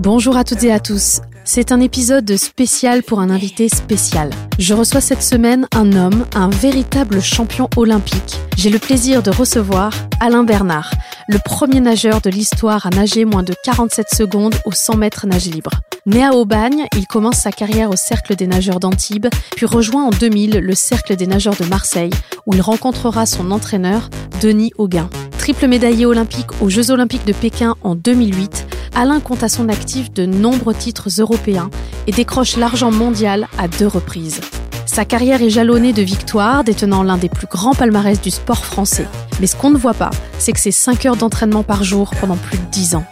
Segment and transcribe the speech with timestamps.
[0.00, 1.20] Bonjour à toutes et à tous.
[1.44, 4.30] C'est un épisode spécial pour un invité spécial.
[4.58, 8.40] Je reçois cette semaine un homme, un véritable champion olympique.
[8.56, 10.90] J'ai le plaisir de recevoir Alain Bernard,
[11.28, 15.50] le premier nageur de l'histoire à nager moins de 47 secondes au 100 mètres nage
[15.50, 15.72] libre.
[16.12, 20.10] Né à Aubagne, il commence sa carrière au Cercle des nageurs d'Antibes, puis rejoint en
[20.10, 22.10] 2000 le Cercle des nageurs de Marseille,
[22.46, 24.10] où il rencontrera son entraîneur,
[24.42, 25.08] Denis Auguin.
[25.38, 28.66] Triple médaillé olympique aux Jeux olympiques de Pékin en 2008,
[28.96, 31.70] Alain compte à son actif de nombreux titres européens
[32.08, 34.40] et décroche l'argent mondial à deux reprises.
[34.86, 39.06] Sa carrière est jalonnée de victoires, détenant l'un des plus grands palmarès du sport français.
[39.40, 42.36] Mais ce qu'on ne voit pas, c'est que c'est 5 heures d'entraînement par jour pendant
[42.36, 43.04] plus de 10 ans.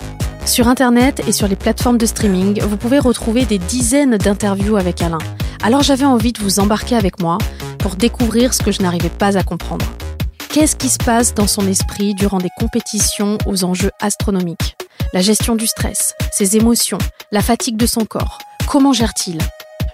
[0.49, 5.03] Sur Internet et sur les plateformes de streaming, vous pouvez retrouver des dizaines d'interviews avec
[5.03, 5.19] Alain.
[5.63, 7.37] Alors j'avais envie de vous embarquer avec moi
[7.79, 9.85] pour découvrir ce que je n'arrivais pas à comprendre.
[10.49, 14.77] Qu'est-ce qui se passe dans son esprit durant des compétitions aux enjeux astronomiques?
[15.13, 16.99] La gestion du stress, ses émotions,
[17.31, 18.39] la fatigue de son corps.
[18.67, 19.39] Comment gère-t-il?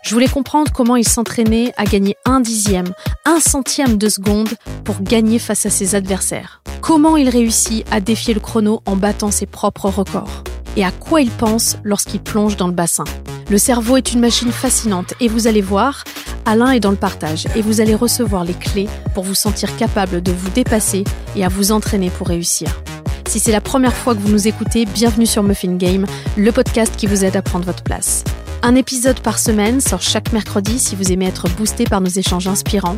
[0.05, 2.93] Je voulais comprendre comment il s'entraînait à gagner un dixième,
[3.25, 4.51] un centième de seconde
[4.85, 6.61] pour gagner face à ses adversaires.
[6.83, 10.45] Comment il réussit à défier le chrono en battant ses propres records.
[10.77, 13.05] Et à quoi il pense lorsqu'il plonge dans le bassin.
[13.49, 16.05] Le cerveau est une machine fascinante et vous allez voir,
[16.45, 20.23] Alain est dans le partage et vous allez recevoir les clés pour vous sentir capable
[20.23, 22.83] de vous dépasser et à vous entraîner pour réussir.
[23.27, 26.05] Si c'est la première fois que vous nous écoutez, bienvenue sur Muffin Game,
[26.37, 28.23] le podcast qui vous aide à prendre votre place.
[28.67, 32.49] Un épisode par semaine sort chaque mercredi si vous aimez être boosté par nos échanges
[32.49, 32.97] inspirants.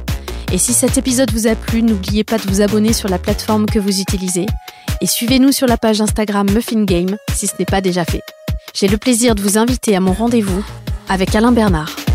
[0.52, 3.66] Et si cet épisode vous a plu, n'oubliez pas de vous abonner sur la plateforme
[3.66, 4.46] que vous utilisez.
[5.00, 8.22] Et suivez-nous sur la page Instagram Muffin Game si ce n'est pas déjà fait.
[8.74, 10.64] J'ai le plaisir de vous inviter à mon rendez-vous
[11.08, 12.05] avec Alain Bernard.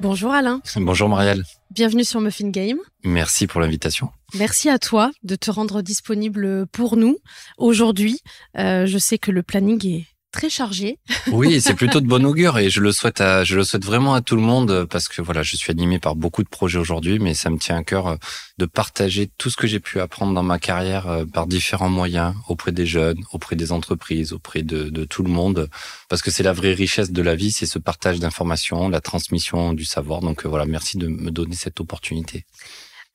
[0.00, 0.60] Bonjour Alain.
[0.76, 1.42] Bonjour Marielle.
[1.70, 2.78] Bienvenue sur Muffin Game.
[3.02, 4.10] Merci pour l'invitation.
[4.34, 7.18] Merci à toi de te rendre disponible pour nous
[7.56, 8.20] aujourd'hui.
[8.58, 10.04] Euh, je sais que le planning est
[10.36, 10.98] très chargé.
[11.32, 14.12] Oui, c'est plutôt de bon augure et je le souhaite à, je le souhaite vraiment
[14.14, 17.18] à tout le monde parce que voilà, je suis animé par beaucoup de projets aujourd'hui,
[17.18, 18.16] mais ça me tient à cœur euh,
[18.58, 22.34] de partager tout ce que j'ai pu apprendre dans ma carrière euh, par différents moyens
[22.48, 25.70] auprès des jeunes, auprès des entreprises, auprès de, de tout le monde,
[26.10, 29.72] parce que c'est la vraie richesse de la vie, c'est ce partage d'informations, la transmission
[29.72, 30.20] du savoir.
[30.20, 32.44] Donc euh, voilà, merci de me donner cette opportunité.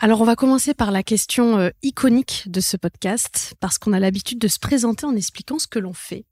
[0.04, 4.00] Alors on va commencer par la question euh, iconique de ce podcast, parce qu'on a
[4.00, 6.26] l'habitude de se présenter en expliquant ce que l'on fait,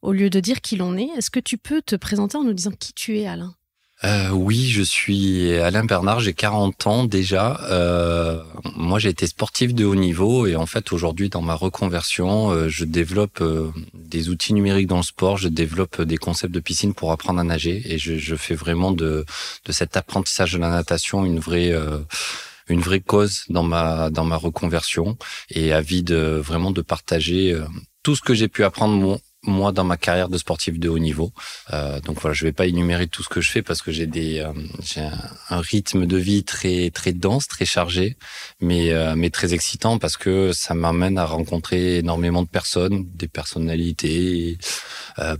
[0.00, 1.10] au lieu de dire qui l'on est.
[1.18, 3.54] Est-ce que tu peux te présenter en nous disant qui tu es, Alain?
[4.04, 7.60] Euh, oui, je suis Alain Bernard, j'ai 40 ans déjà.
[7.64, 8.42] Euh,
[8.74, 12.86] moi, j'ai été sportif de haut niveau et en fait, aujourd'hui, dans ma reconversion, je
[12.86, 13.44] développe
[13.92, 17.44] des outils numériques dans le sport, je développe des concepts de piscine pour apprendre à
[17.44, 19.26] nager et je, je fais vraiment de,
[19.66, 21.74] de cet apprentissage de la natation une vraie
[22.70, 25.16] une vraie cause dans ma dans ma reconversion
[25.50, 27.64] et avide de vraiment de partager euh,
[28.02, 31.32] tout ce que j'ai pu apprendre moi dans ma carrière de sportif de haut niveau.
[31.72, 34.06] Euh, donc voilà, je vais pas énumérer tout ce que je fais parce que j'ai
[34.06, 35.00] des euh, j'ai
[35.48, 38.16] un, rythme de vie très très dense, très chargé,
[38.60, 43.28] mais euh, mais très excitant parce que ça m'amène à rencontrer énormément de personnes, des
[43.28, 44.58] personnalités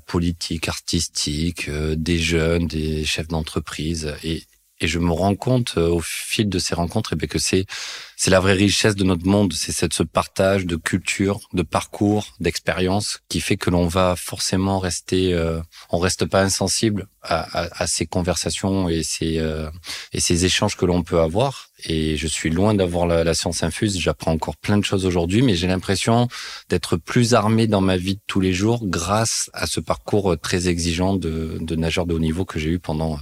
[0.06, 4.42] politiques, artistiques, des jeunes, des chefs d'entreprise et
[4.80, 7.66] et je me rends compte euh, au fil de ces rencontres eh bien, que c'est
[8.22, 13.20] c'est la vraie richesse de notre monde, c'est ce partage de culture, de parcours, d'expérience
[13.30, 17.86] qui fait que l'on va forcément rester, euh, on reste pas insensible à, à, à,
[17.86, 19.70] ces conversations et ces euh,
[20.12, 21.70] et ces échanges que l'on peut avoir.
[21.84, 23.98] Et je suis loin d'avoir la, la, science infuse.
[23.98, 26.28] J'apprends encore plein de choses aujourd'hui, mais j'ai l'impression
[26.68, 30.68] d'être plus armé dans ma vie de tous les jours grâce à ce parcours très
[30.68, 33.18] exigeant de, de nageur de haut niveau que j'ai eu pendant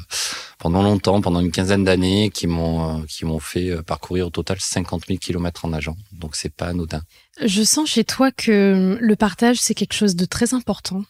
[0.58, 4.58] pendant longtemps, pendant une quinzaine d'années, qui m'ont qui m'ont fait euh, parcourir au total
[4.88, 5.97] 50 000 kilomètres en nageant.
[6.12, 7.03] Donc c'est pas anodin.
[7.44, 11.03] Je sens chez toi que le partage c'est quelque chose de très important.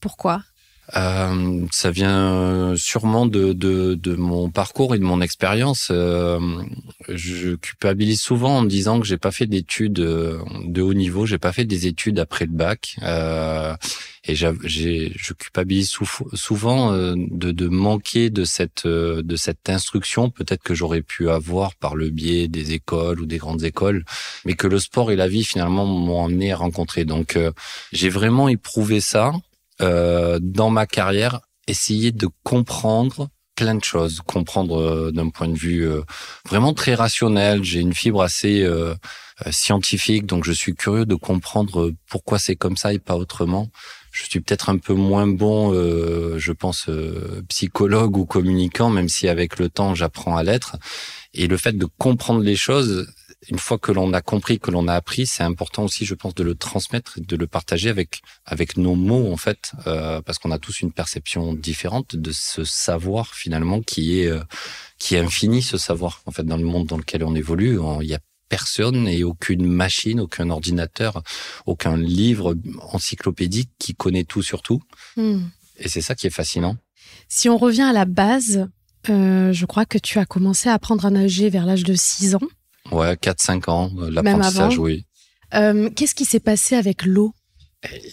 [0.00, 0.42] Pourquoi?
[0.96, 5.88] Euh, ça vient sûrement de, de, de, mon parcours et de mon expérience.
[5.90, 6.38] Euh,
[7.08, 11.26] je culpabilise souvent en me disant que j'ai pas fait d'études euh, de haut niveau,
[11.26, 12.96] j'ai pas fait des études après le bac.
[13.02, 13.74] Euh,
[14.26, 15.90] et je culpabilise
[16.32, 21.28] souvent euh, de, de, manquer de cette euh, de cette instruction peut-être que j'aurais pu
[21.28, 24.04] avoir par le biais des écoles ou des grandes écoles,
[24.46, 27.04] mais que le sport et la vie finalement m'ont amené à rencontrer.
[27.04, 27.52] Donc euh,
[27.92, 29.32] j'ai vraiment éprouvé ça
[29.80, 35.88] dans ma carrière, essayer de comprendre plein de choses, comprendre d'un point de vue
[36.48, 37.62] vraiment très rationnel.
[37.64, 38.68] J'ai une fibre assez
[39.50, 43.70] scientifique, donc je suis curieux de comprendre pourquoi c'est comme ça et pas autrement
[44.14, 49.08] je suis peut-être un peu moins bon, euh, je pense, euh, psychologue ou communicant, même
[49.08, 50.76] si avec le temps j'apprends à l'être.
[51.34, 53.12] Et le fait de comprendre les choses,
[53.48, 56.34] une fois que l'on a compris, que l'on a appris, c'est important aussi, je pense,
[56.34, 60.50] de le transmettre, de le partager avec avec nos mots en fait, euh, parce qu'on
[60.50, 64.42] a tous une perception différente de ce savoir finalement qui est euh,
[64.98, 67.78] qui est infini, ce savoir en fait dans le monde dans lequel on évolue.
[68.00, 71.22] Il y a personne et aucune machine, aucun ordinateur,
[71.66, 72.54] aucun livre
[72.92, 74.82] encyclopédique qui connaît tout sur tout.
[75.16, 75.40] Hmm.
[75.78, 76.76] Et c'est ça qui est fascinant.
[77.28, 78.68] Si on revient à la base,
[79.10, 82.36] euh, je crois que tu as commencé à apprendre à nager vers l'âge de 6
[82.36, 82.48] ans.
[82.94, 85.04] Ouais, 4-5 ans, euh, l'apprentissage, oui.
[85.54, 87.34] Euh, Qu'est-ce qui s'est passé avec l'eau?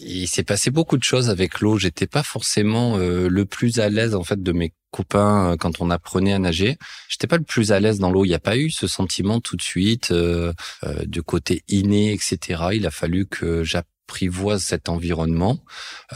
[0.01, 1.77] Il s'est passé beaucoup de choses avec l'eau.
[1.77, 5.81] J'étais pas forcément euh, le plus à l'aise en fait de mes copains euh, quand
[5.81, 6.77] on apprenait à nager.
[7.07, 8.25] J'étais pas le plus à l'aise dans l'eau.
[8.25, 12.63] Il n'y a pas eu ce sentiment tout de suite euh, de côté inné, etc.
[12.73, 15.63] Il a fallu que j'apprivoise cet environnement,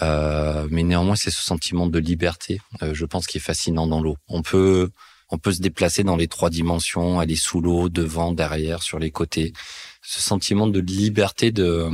[0.01, 4.17] mais néanmoins c'est ce sentiment de liberté, je pense, qui est fascinant dans l'eau.
[4.27, 4.89] On peut
[5.29, 9.11] on peut se déplacer dans les trois dimensions, aller sous l'eau, devant, derrière, sur les
[9.11, 9.53] côtés.
[10.01, 11.89] Ce sentiment de liberté de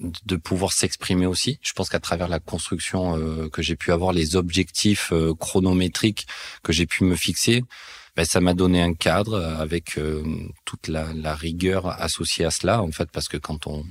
[0.00, 1.58] de pouvoir s'exprimer aussi.
[1.62, 6.26] Je pense qu'à travers la construction euh, que j'ai pu avoir, les objectifs euh, chronométriques
[6.62, 7.64] que j'ai pu me fixer,
[8.18, 10.24] ben, ça m'a donné un cadre avec euh,
[10.64, 13.84] toute la, rigueur associée à cela, en fait, parce que quand on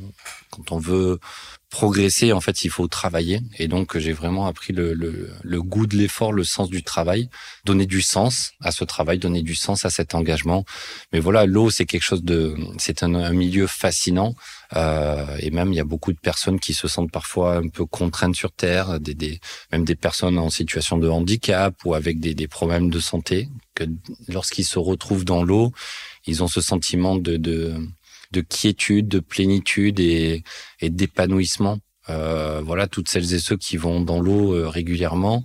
[0.50, 1.18] quand on veut
[1.70, 3.40] progresser, en fait, il faut travailler.
[3.58, 5.32] Et donc, j'ai vraiment appris le,
[5.62, 7.30] goût de l'effort, le sens du travail,
[7.64, 10.66] donner du sens à ce travail, donner du sens à cet engagement.
[11.14, 14.36] Mais voilà, l'eau, c'est quelque chose de, c'est un, milieu fascinant.
[14.76, 17.86] Euh, et même, il y a beaucoup de personnes qui se sentent parfois un peu
[17.86, 19.00] contraintes sur terre,
[19.72, 23.48] même des personnes en situation de handicap ou avec des problèmes de santé,
[24.28, 25.72] lorsqu'ils se retrouvent dans l'eau,
[26.26, 27.76] ils ont ce sentiment de, de
[28.32, 30.44] de quiétude, de plénitude et,
[30.82, 31.80] et d'épanouissement.
[32.10, 35.44] Euh, voilà, toutes celles et ceux qui vont dans l'eau euh, régulièrement.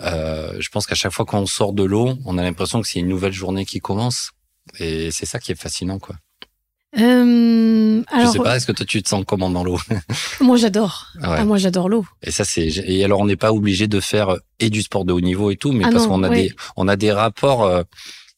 [0.00, 2.98] Euh, je pense qu'à chaque fois qu'on sort de l'eau, on a l'impression que c'est
[2.98, 4.32] une nouvelle journée qui commence.
[4.78, 6.16] Et c'est ça qui est fascinant, quoi.
[6.98, 9.78] Euh, alors, je sais pas, est-ce que toi tu te sens comment dans l'eau?
[10.40, 11.08] Moi j'adore.
[11.22, 12.04] Ah, moi j'adore l'eau.
[12.22, 15.12] Et ça c'est et alors on n'est pas obligé de faire et du sport de
[15.12, 17.82] haut niveau et tout, mais ah parce qu'on a des on a des rapports euh,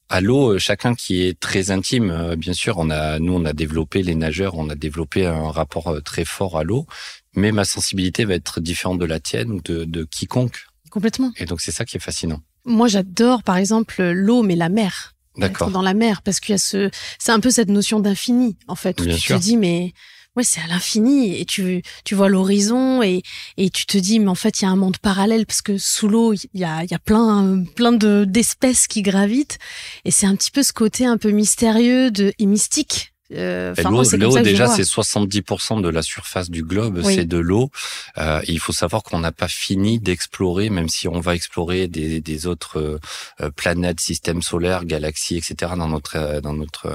[0.08, 2.10] à l'eau, euh, chacun qui est très intime.
[2.10, 5.50] Euh, bien sûr, on a, nous, on a développé les nageurs, on a développé un
[5.50, 6.86] rapport euh, très fort à l'eau,
[7.34, 10.66] mais ma sensibilité va être différente de la tienne ou de, de quiconque.
[10.90, 11.32] Complètement.
[11.36, 12.40] Et donc c'est ça qui est fascinant.
[12.64, 15.13] Moi, j'adore, par exemple, l'eau, mais la mer.
[15.36, 15.70] D'accord.
[15.70, 18.76] Dans la mer, parce qu'il y a ce, c'est un peu cette notion d'infini, en
[18.76, 19.92] fait, où tu te dis, mais
[20.36, 23.22] ouais, c'est à l'infini et tu tu vois l'horizon et
[23.56, 25.78] et tu te dis mais en fait il y a un monde parallèle parce que
[25.78, 29.58] sous l'eau il y a il y a plein plein de d'espèces qui gravitent
[30.04, 34.38] et c'est un petit peu ce côté un peu mystérieux de et mystique euh, l'eau,
[34.42, 37.70] déjà, c'est 70% de la surface du globe, c'est de l'eau.
[38.18, 42.20] Euh, il faut savoir qu'on n'a pas fini d'explorer, même si on va explorer des,
[42.20, 43.00] des autres
[43.40, 45.72] euh, planètes, systèmes solaires, galaxies, etc.
[45.76, 46.92] dans notre dans notre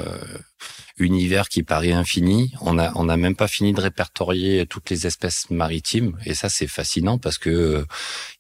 [0.97, 2.53] univers qui paraît infini.
[2.61, 6.49] On a on n'a même pas fini de répertorier toutes les espèces maritimes, et ça
[6.49, 7.85] c'est fascinant parce que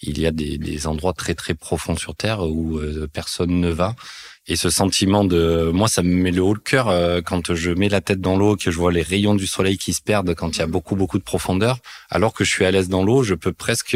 [0.01, 2.79] il y a des, des endroits très très profonds sur Terre où
[3.11, 3.95] personne ne va.
[4.51, 7.69] Et ce sentiment de, moi, ça me met le haut le cœur euh, quand je
[7.69, 10.33] mets la tête dans l'eau, que je vois les rayons du soleil qui se perdent
[10.33, 11.77] quand il y a beaucoup, beaucoup de profondeur.
[12.09, 13.95] Alors que je suis à l'aise dans l'eau, je peux presque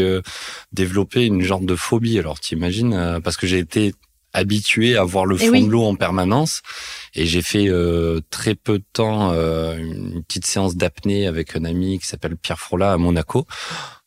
[0.72, 2.20] développer une genre de phobie.
[2.20, 3.96] Alors, t'imagines, euh, parce que j'ai été
[4.34, 6.62] habitué à voir le eh fond de l'eau en permanence.
[7.14, 11.64] Et j'ai fait euh, très peu de temps euh, une petite séance d'apnée avec un
[11.64, 13.46] ami qui s'appelle Pierre Frola à Monaco.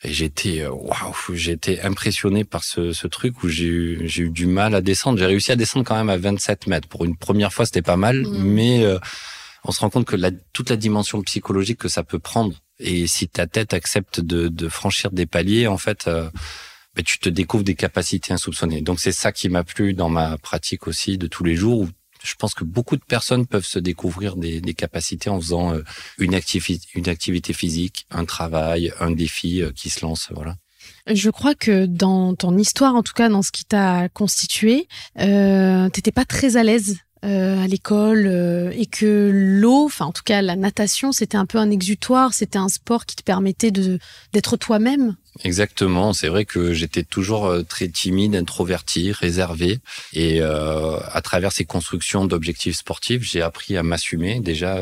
[0.02, 4.00] Et j'ai été, euh, waouh, j'ai été impressionné par ce, ce truc où j'ai eu,
[4.04, 5.18] j'ai eu du mal à descendre.
[5.18, 6.88] J'ai réussi à descendre quand même à 27 mètres.
[6.88, 8.42] Pour une première fois, c'était pas mal, mmh.
[8.42, 8.84] mais
[9.64, 12.56] on se rend compte que la, toute la dimension psychologique que ça peut prendre.
[12.78, 16.10] Et si ta tête accepte de, de franchir des paliers, en fait,
[16.96, 18.80] ben, tu te découvres des capacités insoupçonnées.
[18.80, 21.80] Donc c'est ça qui m'a plu dans ma pratique aussi de tous les jours.
[21.80, 21.88] Où
[22.24, 25.82] je pense que beaucoup de personnes peuvent se découvrir des, capacités en faisant euh,
[26.18, 30.28] une activité physique, un travail, un défi euh, qui se lance.
[30.32, 30.56] Voilà.
[31.06, 34.88] Je crois que dans ton histoire, en tout cas dans ce qui t'a constitué,
[35.20, 40.12] euh, t'étais pas très à l'aise euh, à l'école euh, et que l'eau, enfin en
[40.12, 43.70] tout cas la natation, c'était un peu un exutoire, c'était un sport qui te permettait
[43.70, 45.16] d'être toi-même.
[45.42, 49.80] Exactement, c'est vrai que j'étais toujours euh, très timide, introverti, réservé
[50.12, 54.40] et à travers ces constructions d'objectifs sportifs, j'ai appris à m'assumer.
[54.40, 54.78] Déjà,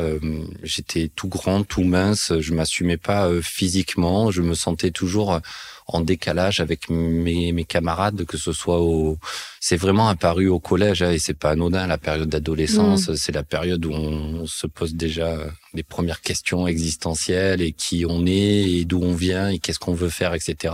[0.61, 5.39] j'étais tout grand, tout mince, je m'assumais pas physiquement, je me sentais toujours
[5.87, 9.17] en décalage avec mes, mes camarades, que ce soit au...
[9.59, 13.15] C'est vraiment apparu au collège, hein, et c'est pas anodin, la période d'adolescence, mm.
[13.15, 15.37] c'est la période où on se pose déjà
[15.75, 19.93] les premières questions existentielles, et qui on est, et d'où on vient, et qu'est-ce qu'on
[19.93, 20.73] veut faire, etc.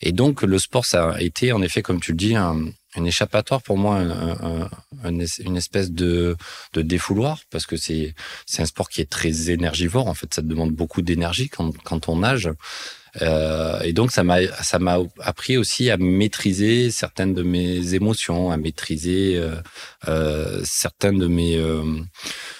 [0.00, 2.66] Et donc, le sport, ça a été, en effet, comme tu le dis, un,
[3.04, 4.02] échappatoire pour moi,
[5.04, 6.36] une espèce de,
[6.72, 8.12] de défouloir parce que c'est
[8.44, 10.08] c'est un sport qui est très énergivore.
[10.08, 12.50] En fait, ça demande beaucoup d'énergie quand, quand on nage.
[13.22, 18.50] Euh, et donc ça m'a ça m'a appris aussi à maîtriser certaines de mes émotions,
[18.50, 19.54] à maîtriser euh,
[20.08, 21.82] euh, certains de mes euh,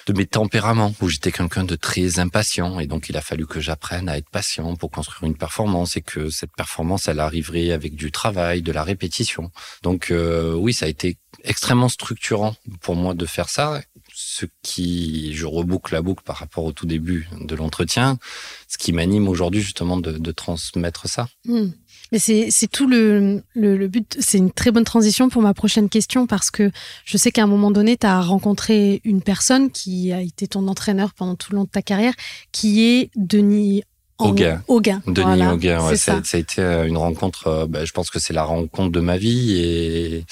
[0.08, 3.60] de mes tempéraments où j'étais quelqu'un de très impatient et donc il a fallu que
[3.60, 7.94] j'apprenne à être patient pour construire une performance et que cette performance elle arriverait avec
[7.94, 9.50] du travail, de la répétition.
[9.82, 13.82] Donc euh, oui, ça a été extrêmement structurant pour moi de faire ça
[14.20, 18.18] ce qui, je reboucle la boucle par rapport au tout début de l'entretien,
[18.66, 21.28] ce qui m'anime aujourd'hui justement de, transmettre ça.
[21.44, 21.68] Hmm.
[22.12, 24.16] Mais c'est tout le, le, but.
[24.18, 26.70] C'est une très bonne transition pour ma prochaine question parce que
[27.04, 30.68] je sais qu'à un moment donné, tu as rencontré une personne qui a été ton
[30.68, 32.14] entraîneur pendant tout le long de ta carrière,
[32.52, 33.82] qui est Denis
[34.18, 34.62] Auguin.
[34.66, 35.02] Auguin.
[35.06, 36.22] Denis Auguin, ça.
[36.24, 39.16] Ça, a été euh, une rencontre, bah, je pense que c'est la rencontre de ma
[39.16, 40.24] vie et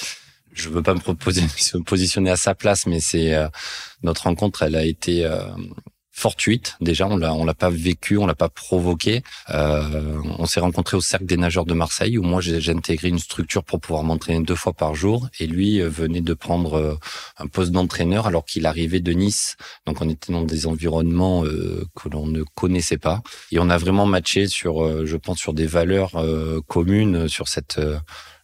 [0.57, 3.49] je veux pas me proposer se positionner à sa place, mais c'est euh,
[4.03, 5.41] notre rencontre, elle a été euh,
[6.17, 6.77] fortuite.
[6.81, 9.23] Déjà, on l'a on l'a pas vécu, on l'a pas provoqué.
[9.51, 13.19] Euh, on s'est rencontré au cercle des nageurs de Marseille où moi j'ai intégré une
[13.19, 16.99] structure pour pouvoir m'entraîner deux fois par jour et lui euh, venait de prendre
[17.37, 19.57] un poste d'entraîneur alors qu'il arrivait de Nice.
[19.87, 24.07] Donc on était dans des environnements que l'on ne connaissait pas et on a vraiment
[24.07, 26.13] matché sur, je pense, sur des valeurs
[26.67, 27.79] communes sur cette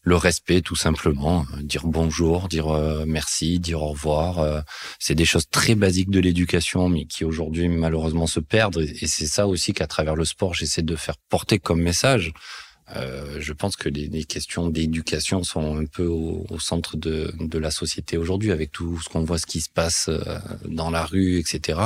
[0.05, 4.41] le respect tout simplement, euh, dire bonjour, dire euh, merci, dire au revoir.
[4.41, 4.61] Euh,
[4.99, 8.79] c'est des choses très basiques de l'éducation, mais qui aujourd'hui malheureusement se perdent.
[8.81, 12.33] Et c'est ça aussi qu'à travers le sport, j'essaie de faire porter comme message.
[13.39, 18.19] je pense que les, questions d'éducation sont un peu au, centre de, de, la société
[18.19, 20.11] aujourd'hui, avec tout ce qu'on voit, ce qui se passe
[20.67, 21.81] dans la rue, etc.,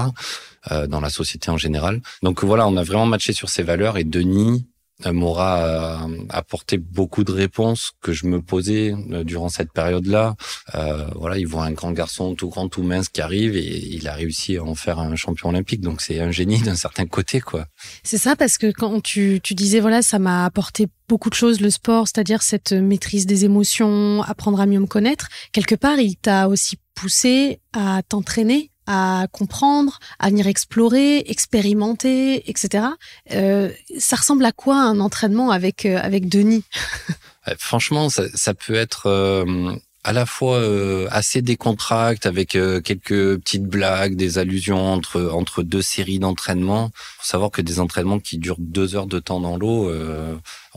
[0.89, 2.01] dans la société en général.
[2.23, 3.99] Donc voilà, on a vraiment matché sur ces valeurs.
[3.99, 4.67] Et Denis,
[5.05, 10.37] m'aura euh, apporté beaucoup de réponses que je me posais euh, durant cette période-là.
[10.75, 14.09] Euh, voilà, il voit un grand garçon tout grand, tout mince qui arrive et il
[14.09, 15.81] a réussi à en faire un champion olympique.
[15.81, 17.67] Donc c'est un génie d'un certain côté, quoi.
[18.03, 21.61] C'est ça parce que quand tu, tu disais voilà, ça m'a apporté beaucoup de choses
[21.61, 25.29] le sport, c'est-à-dire cette maîtrise des émotions, apprendre à mieux me connaître.
[25.53, 32.85] Quelque part, il t'a aussi poussé à t'entraîner à comprendre, à venir explorer, expérimenter, etc.
[33.33, 36.65] Euh, ça ressemble à quoi un entraînement avec euh, avec Denis?
[37.59, 44.17] Franchement, ça, peut être euh, à la fois euh, assez décontracte avec quelques petites blagues,
[44.17, 46.91] des allusions entre entre deux séries d'entraînements.
[47.19, 49.93] Faut savoir que des entraînements qui durent deux heures de temps dans l'eau,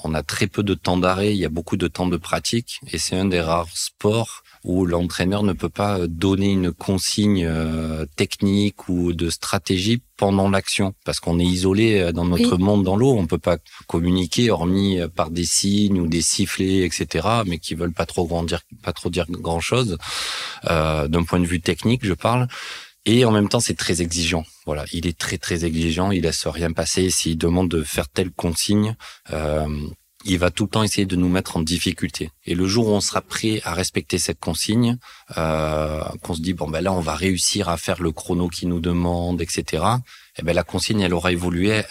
[0.03, 1.31] on a très peu de temps d'arrêt.
[1.31, 4.85] Il y a beaucoup de temps de pratique et c'est un des rares sports où
[4.85, 11.19] l'entraîneur ne peut pas donner une consigne euh, technique ou de stratégie pendant l'action parce
[11.19, 15.07] qu'on est isolé euh, dans notre monde dans l'eau, on peut pas communiquer hormis euh,
[15.07, 17.27] par des signes ou des sifflets, etc.
[17.45, 19.97] Mais qui veulent pas trop grandir, pas trop dire grand chose.
[20.69, 22.47] Euh, D'un point de vue technique, je parle.
[23.05, 24.43] Et en même temps, c'est très exigeant.
[24.65, 26.11] Voilà, il est très très exigeant.
[26.11, 27.09] Il laisse rien passer.
[27.09, 28.95] S'il demande de faire telle consigne,
[29.31, 29.67] euh,
[30.29, 32.29] il va tout le temps essayer de nous mettre en difficulté.
[32.45, 34.97] Et le jour où on sera prêt à respecter cette consigne,
[35.37, 38.67] euh, qu'on se dit bon ben là on va réussir à faire le chrono qui
[38.67, 39.63] nous demande, etc.
[39.73, 41.81] Et eh ben la consigne elle aura évolué,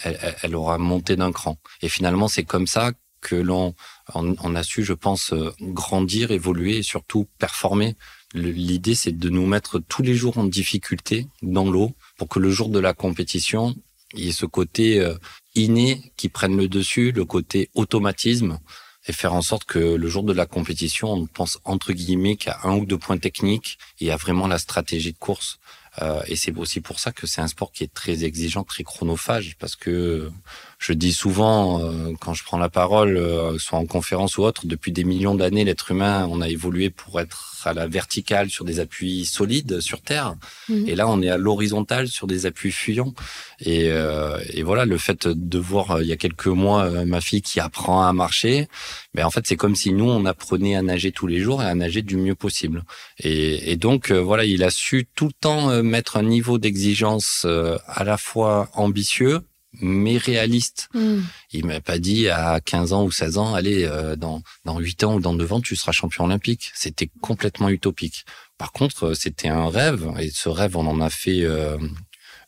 [0.41, 1.57] elle, aura monté d'un cran.
[1.81, 3.75] Et finalement c'est comme ça que l'on
[4.15, 7.95] on, a su, je pense, euh, grandir, évoluer et surtout performer.
[8.33, 12.49] L'idée c'est de nous mettre tous les jours en difficulté dans l'eau pour que le
[12.49, 13.75] jour de la compétition
[14.15, 15.15] il y ait ce côté euh,
[15.63, 18.59] inné qui prenne le dessus, le côté automatisme,
[19.07, 22.59] et faire en sorte que le jour de la compétition, on pense entre guillemets qu'à
[22.63, 25.59] un ou deux points techniques et à vraiment la stratégie de course.
[26.01, 28.83] Euh, et c'est aussi pour ça que c'est un sport qui est très exigeant, très
[28.83, 30.31] chronophage, parce que
[30.79, 34.65] je dis souvent, euh, quand je prends la parole, euh, soit en conférence ou autre,
[34.65, 38.63] depuis des millions d'années, l'être humain, on a évolué pour être à la verticale sur
[38.63, 40.35] des appuis solides sur Terre.
[40.69, 40.87] Mhm.
[40.87, 43.13] Et là, on est à l'horizontale sur des appuis fuyants.
[43.59, 47.41] Et, euh, et, voilà, le fait de voir il y a quelques mois ma fille
[47.41, 48.69] qui apprend à marcher,
[49.13, 51.61] mais ben, en fait, c'est comme si nous, on apprenait à nager tous les jours
[51.61, 52.85] et à nager du mieux possible.
[53.17, 58.03] Et, et donc, voilà, il a su tout le temps mettre un niveau d'exigence à
[58.05, 59.41] la fois ambitieux,
[59.73, 60.89] mais réaliste.
[60.93, 61.19] Mm.
[61.51, 65.03] Il m'a pas dit à 15 ans ou 16 ans, allez, euh, dans, dans 8
[65.03, 66.71] ans ou dans 9 ans, tu seras champion olympique.
[66.73, 68.25] C'était complètement utopique.
[68.57, 71.77] Par contre, euh, c'était un rêve, et ce rêve, on en a fait euh,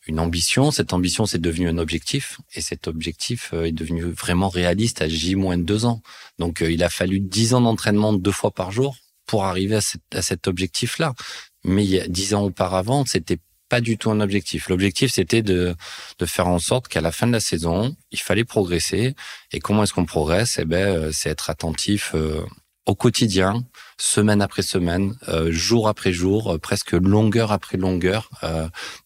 [0.06, 0.70] une ambition.
[0.70, 5.86] Cette ambition, c'est devenu un objectif, et cet objectif est devenu vraiment réaliste à J-2
[5.86, 6.02] ans.
[6.38, 9.80] Donc, il a fallu 10 ans d'entraînement deux fois par jour pour arriver à,
[10.12, 11.14] à cet objectif-là.
[11.64, 13.38] Mais il y a 10 ans auparavant, c'était
[13.72, 14.68] pas du tout un objectif.
[14.68, 15.74] L'objectif, c'était de,
[16.18, 19.14] de faire en sorte qu'à la fin de la saison, il fallait progresser.
[19.50, 20.58] Et comment est-ce qu'on progresse?
[20.60, 22.42] Eh ben, euh, c'est être attentif euh,
[22.84, 23.64] au quotidien,
[23.96, 28.28] semaine après semaine, euh, jour après jour, euh, presque longueur après longueur,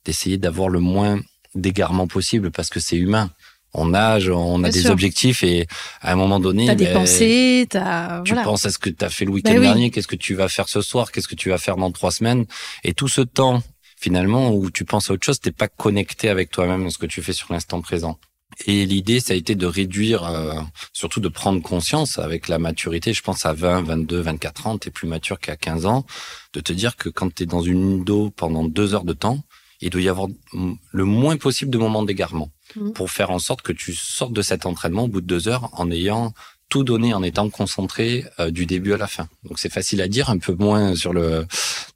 [0.04, 1.20] d'essayer d'avoir le moins
[1.54, 3.30] d'égarement possible parce que c'est humain.
[3.72, 5.68] On nage, on a des objectifs et
[6.00, 9.04] à un moment donné, t'as des ben, pensées, t'as tu penses à ce que tu
[9.04, 11.36] as fait le week-end ben dernier, qu'est-ce que tu vas faire ce soir, qu'est-ce que
[11.36, 12.46] tu vas faire dans trois semaines,
[12.82, 13.62] et tout ce temps
[14.06, 17.06] finalement où tu penses à autre chose, t'es pas connecté avec toi-même dans ce que
[17.06, 18.20] tu fais sur l'instant présent.
[18.64, 20.60] Et l'idée, ça a été de réduire, euh,
[20.92, 23.12] surtout de prendre conscience avec la maturité.
[23.12, 26.06] Je pense à 20, 22, 24 ans, tu es plus mature qu'à 15 ans,
[26.52, 29.42] de te dire que quand tu es dans une dos pendant deux heures de temps,
[29.80, 32.92] il doit y avoir le moins possible de moments d'égarement mmh.
[32.92, 35.68] pour faire en sorte que tu sortes de cet entraînement au bout de deux heures
[35.72, 36.32] en ayant
[36.68, 39.28] tout donner en étant concentré euh, du début à la fin.
[39.44, 41.46] Donc c'est facile à dire, un peu moins sur le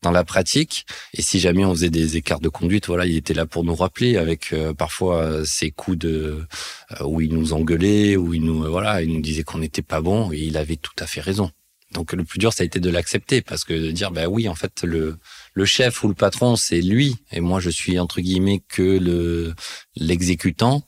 [0.02, 0.86] dans la pratique.
[1.12, 3.74] Et si jamais on faisait des écarts de conduite, voilà, il était là pour nous
[3.74, 6.44] rappeler avec euh, parfois ces coups de
[7.00, 10.00] euh, où il nous engueulait, où il nous voilà, il nous disait qu'on n'était pas
[10.00, 11.50] bon et il avait tout à fait raison.
[11.92, 14.48] Donc le plus dur ça a été de l'accepter parce que de dire bah oui
[14.48, 15.18] en fait le
[15.54, 19.54] le chef ou le patron c'est lui et moi je suis entre guillemets que le
[19.96, 20.84] l'exécutant.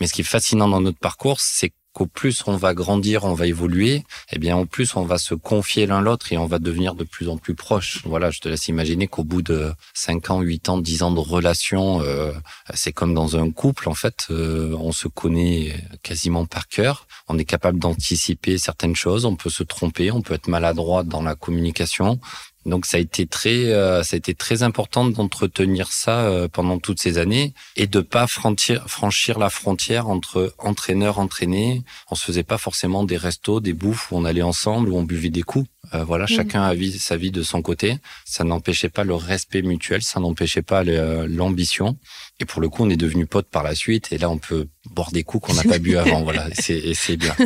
[0.00, 3.32] Mais ce qui est fascinant dans notre parcours, c'est qu'au plus on va grandir, on
[3.32, 6.58] va évoluer, eh bien au plus on va se confier l'un l'autre et on va
[6.58, 8.02] devenir de plus en plus proches.
[8.04, 11.20] Voilà, je te laisse imaginer qu'au bout de 5 ans, 8 ans, 10 ans de
[11.20, 12.32] relation, euh,
[12.74, 17.38] c'est comme dans un couple en fait, euh, on se connaît quasiment par cœur, on
[17.38, 21.34] est capable d'anticiper certaines choses, on peut se tromper, on peut être maladroit dans la
[21.34, 22.20] communication,
[22.66, 26.78] donc ça a été très, euh, ça a été très important d'entretenir ça euh, pendant
[26.78, 31.84] toutes ces années et de pas franchir, franchir la frontière entre entraîneur entraîné.
[32.10, 35.04] On se faisait pas forcément des restos, des bouffes où on allait ensemble, où on
[35.04, 35.68] buvait des coups.
[35.94, 36.28] Euh, voilà, mmh.
[36.28, 37.98] chacun a sa vie de son côté.
[38.24, 41.96] Ça n'empêchait pas le respect mutuel, ça n'empêchait pas l'ambition.
[42.40, 44.12] Et pour le coup, on est devenu potes par la suite.
[44.12, 46.24] Et là, on peut boire des coups qu'on n'a pas bu avant.
[46.24, 47.36] Voilà, c'est bien.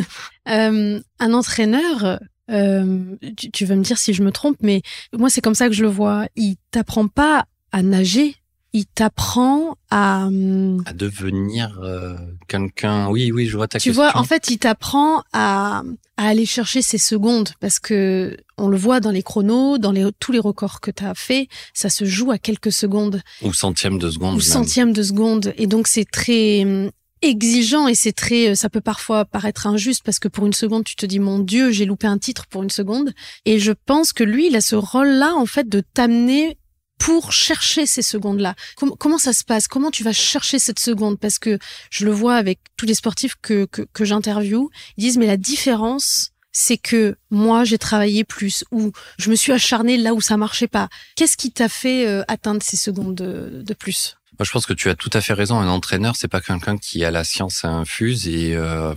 [0.47, 2.19] un entraîneur,
[2.51, 4.81] euh, tu, tu, vas me dire si je me trompe, mais
[5.17, 6.27] moi c'est comme ça que je le vois.
[6.35, 8.35] Il t'apprend pas à nager,
[8.73, 12.15] il t'apprend à hum, à devenir euh,
[12.47, 13.09] quelqu'un.
[13.09, 14.03] Oui, oui, je vois ta tu question.
[14.03, 15.83] Tu vois, en fait, il t'apprend à,
[16.17, 20.07] à aller chercher ses secondes parce que on le voit dans les chronos, dans les,
[20.19, 23.21] tous les records que tu as fait, ça se joue à quelques secondes.
[23.41, 24.35] Ou centièmes de seconde.
[24.37, 25.53] Ou centièmes de seconde.
[25.57, 30.01] Et donc c'est très hum, exigeant et c'est très euh, ça peut parfois paraître injuste
[30.03, 32.63] parce que pour une seconde tu te dis mon dieu j'ai loupé un titre pour
[32.63, 33.13] une seconde.
[33.45, 36.57] Et je pense que lui il a ce rôle là en fait de t'amener
[36.97, 39.67] pour chercher ces secondes là comment ça se passe?
[39.67, 41.19] Comment tu vas chercher cette seconde?
[41.19, 41.57] Parce que
[41.89, 44.69] je le vois avec tous les sportifs que que, que j'interviewe.
[44.97, 49.53] Ils disent mais la différence c'est que moi j'ai travaillé plus ou je me suis
[49.53, 50.89] acharné là où ça marchait pas.
[51.15, 54.15] Qu'est-ce qui t'a fait euh, atteindre ces secondes de plus?
[54.41, 55.59] Moi, je pense que tu as tout à fait raison.
[55.59, 58.91] Un entraîneur, c'est pas quelqu'un qui a la science infuse et euh,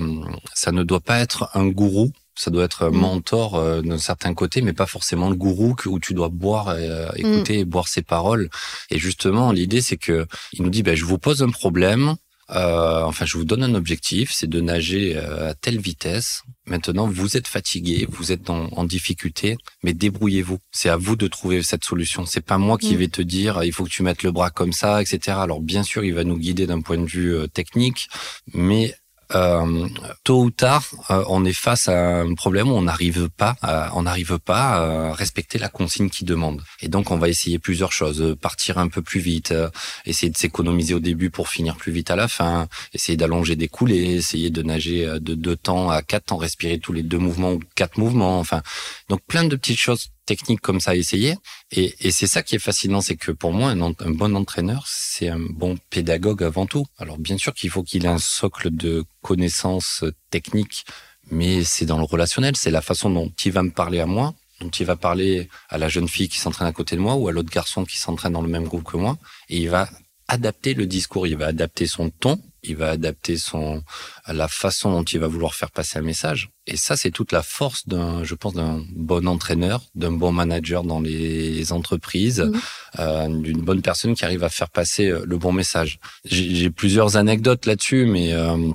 [0.55, 2.13] ça ne doit pas être un gourou.
[2.35, 2.97] Ça doit être un mm.
[2.97, 7.11] mentor euh, d'un certain côté, mais pas forcément le gourou où tu dois boire, euh,
[7.17, 8.49] écouter et boire ses paroles.
[8.89, 12.15] Et justement, l'idée, c'est que il nous dit, ben, je vous pose un problème.
[12.51, 16.43] Euh, enfin, je vous donne un objectif, c'est de nager euh, à telle vitesse.
[16.67, 20.59] Maintenant, vous êtes fatigué, vous êtes en difficulté, mais débrouillez-vous.
[20.71, 22.25] C'est à vous de trouver cette solution.
[22.27, 22.99] C'est pas moi qui mm.
[22.99, 25.37] vais te dire il faut que tu mettes le bras comme ça, etc.
[25.41, 28.09] Alors bien sûr, il va nous guider d'un point de vue euh, technique,
[28.53, 28.95] mais
[29.35, 29.89] euh,
[30.25, 33.91] tôt ou tard, euh, on est face à un problème où on n'arrive pas, à,
[33.95, 36.63] on n'arrive pas à respecter la consigne qui demande.
[36.81, 39.71] Et donc, on va essayer plusieurs choses partir un peu plus vite, euh,
[40.07, 43.69] essayer de s'économiser au début pour finir plus vite à la fin, essayer d'allonger des
[43.69, 47.53] coulées, essayer de nager de deux temps à quatre temps, respirer tous les deux mouvements
[47.53, 48.39] ou quatre mouvements.
[48.39, 48.63] Enfin,
[49.09, 51.37] donc plein de petites choses techniques comme ça à essayer.
[51.71, 54.85] Et, et c'est ça qui est fascinant, c'est que pour moi, un, un bon entraîneur,
[54.87, 56.87] c'est un bon pédagogue avant tout.
[56.99, 60.85] Alors bien sûr qu'il faut qu'il ait un socle de connaissances techniques,
[61.31, 64.35] mais c'est dans le relationnel, c'est la façon dont il va me parler à moi,
[64.61, 67.29] dont il va parler à la jeune fille qui s'entraîne à côté de moi ou
[67.29, 69.17] à l'autre garçon qui s'entraîne dans le même groupe que moi,
[69.49, 69.89] et il va
[70.29, 73.83] adapter le discours, il va adapter son ton, il va adapter son
[74.27, 76.51] la façon dont il va vouloir faire passer un message.
[76.67, 80.83] Et ça, c'est toute la force d'un, je pense, d'un bon entraîneur, d'un bon manager
[80.83, 82.61] dans les entreprises, mmh.
[83.01, 85.99] euh, d'une bonne personne qui arrive à faire passer euh, le bon message.
[86.25, 88.71] J'ai plusieurs anecdotes là-dessus, mais euh,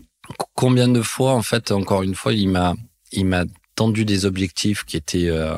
[0.54, 2.76] combien de fois, en fait, encore une fois, il m'a
[3.12, 3.46] il m'a
[3.80, 5.56] tendu des objectifs qui étaient euh,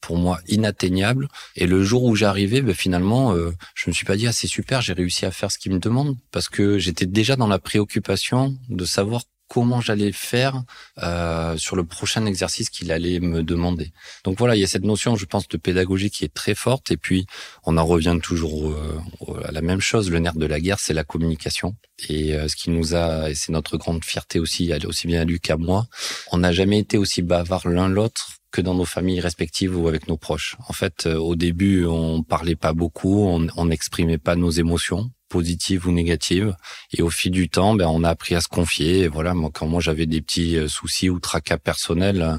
[0.00, 1.28] pour moi inatteignables.
[1.54, 4.48] Et le jour où j'arrivais, ben, finalement, euh, je me suis pas dit ah c'est
[4.48, 7.60] super, j'ai réussi à faire ce qu'il me demande parce que j'étais déjà dans la
[7.60, 10.62] préoccupation de savoir comment j'allais faire
[11.02, 13.92] euh, sur le prochain exercice qu'il allait me demander.
[14.24, 16.92] Donc voilà, il y a cette notion, je pense, de pédagogie qui est très forte.
[16.92, 17.26] Et puis,
[17.64, 19.00] on en revient toujours euh,
[19.44, 20.08] à la même chose.
[20.08, 21.74] Le nerf de la guerre, c'est la communication.
[22.08, 25.24] Et euh, ce qui nous a, et c'est notre grande fierté aussi, aussi bien à
[25.24, 25.88] lui qu'à moi,
[26.30, 30.06] on n'a jamais été aussi bavard l'un l'autre que dans nos familles respectives ou avec
[30.06, 30.56] nos proches.
[30.68, 35.86] En fait, euh, au début, on parlait pas beaucoup, on n'exprimait pas nos émotions positives
[35.86, 36.54] ou négatives.
[36.92, 39.00] Et au fil du temps, ben, on a appris à se confier.
[39.00, 42.38] Et voilà, moi, quand moi j'avais des petits euh, soucis ou tracas personnels,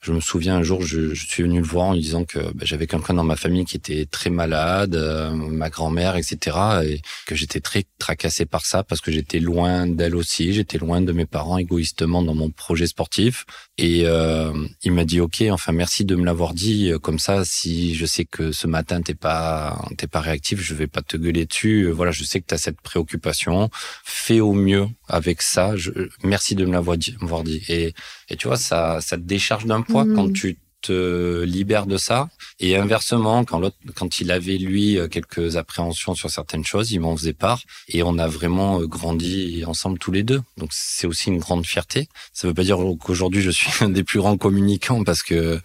[0.00, 2.38] je me souviens un jour, je, je suis venu le voir en lui disant que
[2.38, 7.02] bah, j'avais quelqu'un dans ma famille qui était très malade, euh, ma grand-mère, etc., et
[7.26, 11.12] que j'étais très tracassé par ça parce que j'étais loin d'elle aussi, j'étais loin de
[11.12, 13.44] mes parents égoïstement dans mon projet sportif.
[13.76, 17.44] Et euh, il m'a dit OK, enfin merci de me l'avoir dit comme ça.
[17.44, 21.18] Si je sais que ce matin t'es pas t'es pas réactif, je vais pas te
[21.18, 21.90] gueuler dessus.
[21.90, 23.68] Voilà, je sais que tu as cette préoccupation.
[24.04, 25.76] Fais au mieux avec ça.
[25.76, 25.90] Je,
[26.22, 27.62] merci de me l'avoir dit, dit.
[27.68, 27.94] Et,
[28.28, 30.32] et tu vois, ça, ça te décharge d'un poids quand mm.
[30.32, 32.28] tu te libères de ça.
[32.58, 37.16] Et inversement, quand l'autre, quand il avait lui quelques appréhensions sur certaines choses, il m'en
[37.16, 37.62] faisait part.
[37.88, 40.42] Et on a vraiment grandi ensemble tous les deux.
[40.56, 42.08] Donc c'est aussi une grande fierté.
[42.32, 45.60] Ça veut pas dire qu'aujourd'hui je suis un des plus grands communicants parce que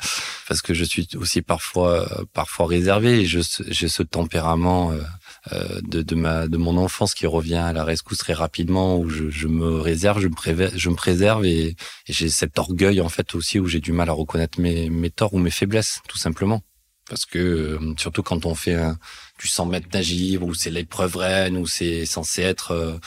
[0.48, 3.22] parce que je suis aussi parfois parfois réservé.
[3.22, 3.42] Et j'ai
[3.88, 5.04] ce tempérament euh, euh,
[5.52, 9.30] de, de, ma de mon enfance qui revient à la rescousse très rapidement où je,
[9.30, 11.76] je me réserve, je me, préserve, je me préserve et,
[12.08, 15.34] j'ai cet orgueil en fait aussi où j'ai du mal à reconnaître mes, mes torts
[15.34, 16.62] ou mes faiblesses tout simplement.
[17.08, 18.98] Parce que euh, surtout quand on fait un,
[19.40, 22.98] du 100 mètres nage libre ou c'est l'épreuve reine ou c'est censé être euh,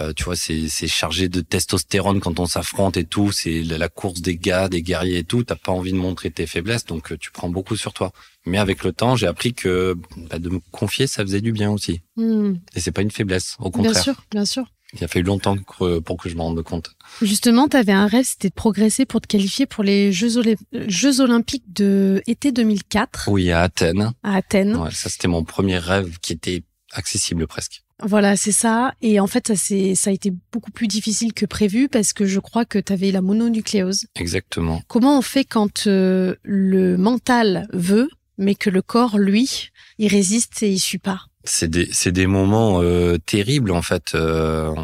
[0.00, 3.88] euh, tu vois c'est c'est chargé de testostérone quand on s'affronte et tout c'est la
[3.88, 7.18] course des gars des guerriers et tout t'as pas envie de montrer tes faiblesses donc
[7.18, 8.12] tu prends beaucoup sur toi
[8.48, 9.96] mais avec le temps j'ai appris que
[10.30, 12.54] bah, de me confier ça faisait du bien aussi hmm.
[12.74, 15.56] et c'est pas une faiblesse au contraire bien sûr bien sûr il a fallu longtemps
[16.04, 16.92] pour que je m'en rende compte.
[17.20, 21.20] Justement, tu avais un rêve, c'était de progresser pour te qualifier pour les Jeux, Jeux
[21.20, 23.28] olympiques de été 2004.
[23.28, 24.12] Oui, à Athènes.
[24.22, 24.76] À Athènes.
[24.76, 27.82] Ouais, ça, c'était mon premier rêve qui était accessible presque.
[28.02, 28.94] Voilà, c'est ça.
[29.02, 32.64] Et en fait, ça a été beaucoup plus difficile que prévu parce que je crois
[32.64, 34.06] que tu avais la mononucléose.
[34.14, 34.80] Exactement.
[34.86, 38.08] Comment on fait quand euh, le mental veut,
[38.38, 41.26] mais que le corps, lui, il résiste et il suit pas.
[41.44, 44.74] C'est des des moments euh, terribles en fait euh,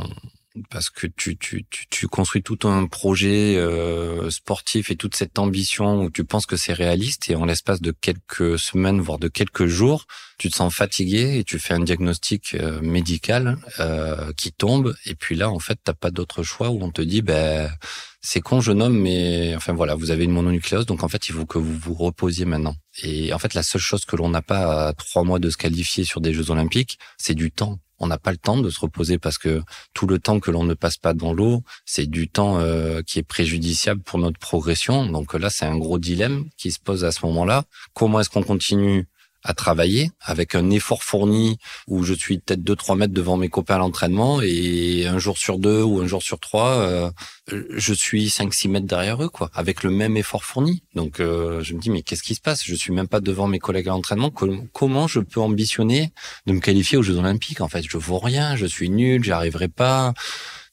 [0.70, 5.38] parce que tu, tu, tu, tu, construis tout un projet euh, sportif et toute cette
[5.38, 9.28] ambition où tu penses que c'est réaliste et en l'espace de quelques semaines voire de
[9.28, 10.06] quelques jours
[10.38, 13.56] tu te sens fatigué et tu fais un diagnostic médical
[14.36, 14.94] qui tombe.
[15.06, 17.70] Et puis là en fait t'as pas d'autre choix où on te dit ben
[18.26, 21.34] c'est con, jeune homme, mais enfin voilà, vous avez une mononucléose, donc en fait, il
[21.34, 22.74] faut que vous vous reposiez maintenant.
[23.02, 25.58] Et en fait, la seule chose que l'on n'a pas à trois mois de se
[25.58, 27.78] qualifier sur des Jeux Olympiques, c'est du temps.
[27.98, 30.64] On n'a pas le temps de se reposer parce que tout le temps que l'on
[30.64, 35.04] ne passe pas dans l'eau, c'est du temps euh, qui est préjudiciable pour notre progression.
[35.04, 37.64] Donc là, c'est un gros dilemme qui se pose à ce moment-là.
[37.92, 39.06] Comment est-ce qu'on continue
[39.44, 43.48] à travailler avec un effort fourni où je suis peut-être deux trois mètres devant mes
[43.48, 47.10] copains à l'entraînement et un jour sur deux ou un jour sur trois euh,
[47.50, 50.82] je suis cinq six mètres derrière eux quoi avec le même effort fourni.
[50.94, 52.64] Donc euh, je me dis mais qu'est-ce qui se passe?
[52.64, 54.30] Je suis même pas devant mes collègues à l'entraînement.
[54.72, 56.12] Comment je peux ambitionner
[56.46, 57.84] de me qualifier aux Jeux Olympiques en fait?
[57.88, 60.14] Je vaux rien je suis nul j'y arriverai pas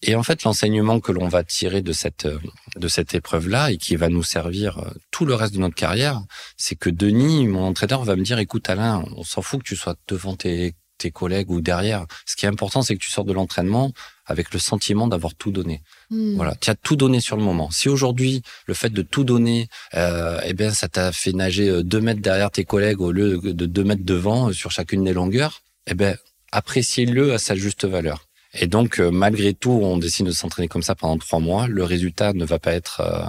[0.02, 2.28] et en fait, l'enseignement que l'on va tirer de cette
[2.76, 6.22] de cette épreuve-là et qui va nous servir euh, tout le reste de notre carrière,
[6.58, 9.76] c'est que Denis, mon entraîneur, va me dire "Écoute, Alain, on s'en fout que tu
[9.76, 12.06] sois devant tes tes collègues ou derrière.
[12.26, 13.92] Ce qui est important, c'est que tu sors de l'entraînement
[14.26, 15.82] avec le sentiment d'avoir tout donné.
[16.10, 16.36] Hmm.
[16.36, 17.72] Voilà, tu as tout donné sur le moment.
[17.72, 21.84] Si aujourd'hui le fait de tout donner, euh, eh bien, ça t'a fait nager euh,
[21.84, 25.14] deux mètres derrière tes collègues au lieu de deux mètres devant euh, sur chacune des
[25.14, 26.16] longueurs, eh ben,
[26.52, 28.28] appréciez-le à sa juste valeur.
[28.54, 31.68] Et donc, euh, malgré tout, on décide de s'entraîner comme ça pendant trois mois.
[31.68, 33.24] Le résultat ne va pas être euh,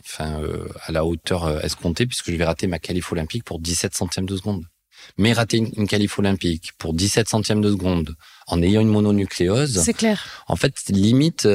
[0.00, 3.94] enfin, euh, à la hauteur escomptée puisque je vais rater ma qualif olympique pour 17
[3.94, 4.64] centièmes de seconde.
[5.16, 8.14] Mais rater une, une qualif olympique pour 17 centièmes de seconde
[8.46, 9.80] en ayant une mononucléose.
[9.82, 10.44] C'est clair.
[10.46, 11.48] En fait, limite,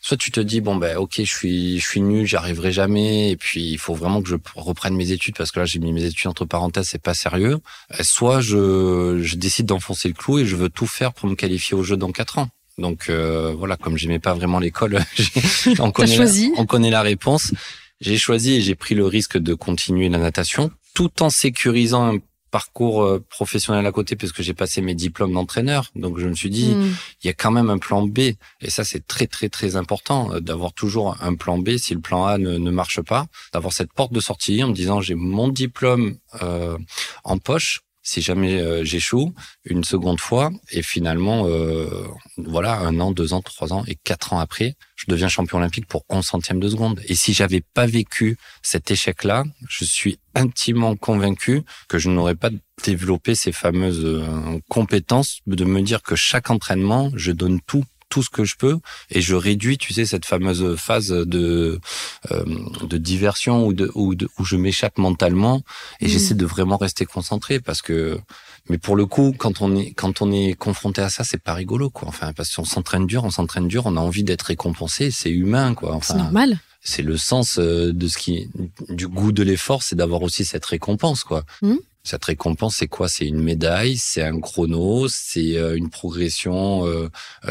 [0.00, 3.30] soit tu te dis bon ben ok, je suis je suis nul, j'y arriverai jamais,
[3.30, 5.92] et puis il faut vraiment que je reprenne mes études parce que là j'ai mis
[5.92, 7.58] mes études entre parenthèses, c'est pas sérieux.
[8.02, 11.76] Soit je je décide d'enfoncer le clou et je veux tout faire pour me qualifier
[11.76, 12.50] au jeu dans quatre ans.
[12.78, 14.98] Donc euh, voilà, comme j'aimais pas vraiment l'école,
[15.78, 17.52] on, connaît la, on connaît la réponse.
[18.00, 22.18] J'ai choisi et j'ai pris le risque de continuer la natation, tout en sécurisant un
[22.50, 25.90] parcours euh, professionnel à côté, parce que j'ai passé mes diplômes d'entraîneur.
[25.96, 26.94] Donc je me suis dit, hmm.
[27.22, 28.36] il y a quand même un plan B, et
[28.68, 32.26] ça c'est très très très important euh, d'avoir toujours un plan B si le plan
[32.26, 35.48] A ne, ne marche pas, d'avoir cette porte de sortie en me disant j'ai mon
[35.48, 36.78] diplôme euh,
[37.24, 39.32] en poche si jamais euh, j'échoue
[39.64, 41.88] une seconde fois et finalement euh,
[42.36, 45.86] voilà un an deux ans trois ans et quatre ans après je deviens champion olympique
[45.86, 47.00] pour 11 centièmes de seconde.
[47.08, 52.34] Et si j'avais pas vécu cet échec là je suis intimement convaincu que je n'aurais
[52.34, 52.50] pas
[52.84, 58.22] développé ces fameuses euh, compétences de me dire que chaque entraînement je donne tout tout
[58.22, 58.78] ce que je peux
[59.10, 61.80] et je réduis, tu sais, cette fameuse phase de
[62.30, 62.44] euh,
[62.82, 65.62] de diversion ou de où, où je m'échappe mentalement
[66.00, 66.08] et mmh.
[66.08, 68.20] j'essaie de vraiment rester concentré parce que
[68.68, 71.54] mais pour le coup, quand on est quand on est confronté à ça, c'est pas
[71.54, 72.08] rigolo quoi.
[72.08, 75.72] Enfin parce qu'on s'entraîne dur, on s'entraîne dur, on a envie d'être récompensé, c'est humain
[75.72, 75.94] quoi.
[75.94, 76.58] Enfin, c'est normal.
[76.84, 78.50] C'est le sens euh, de ce qui
[78.90, 81.44] du goût de l'effort, c'est d'avoir aussi cette récompense quoi.
[81.62, 81.76] Mmh.
[82.04, 83.08] Cette récompense, c'est quoi?
[83.08, 87.08] C'est une médaille, c'est un chrono, c'est euh, une progression euh,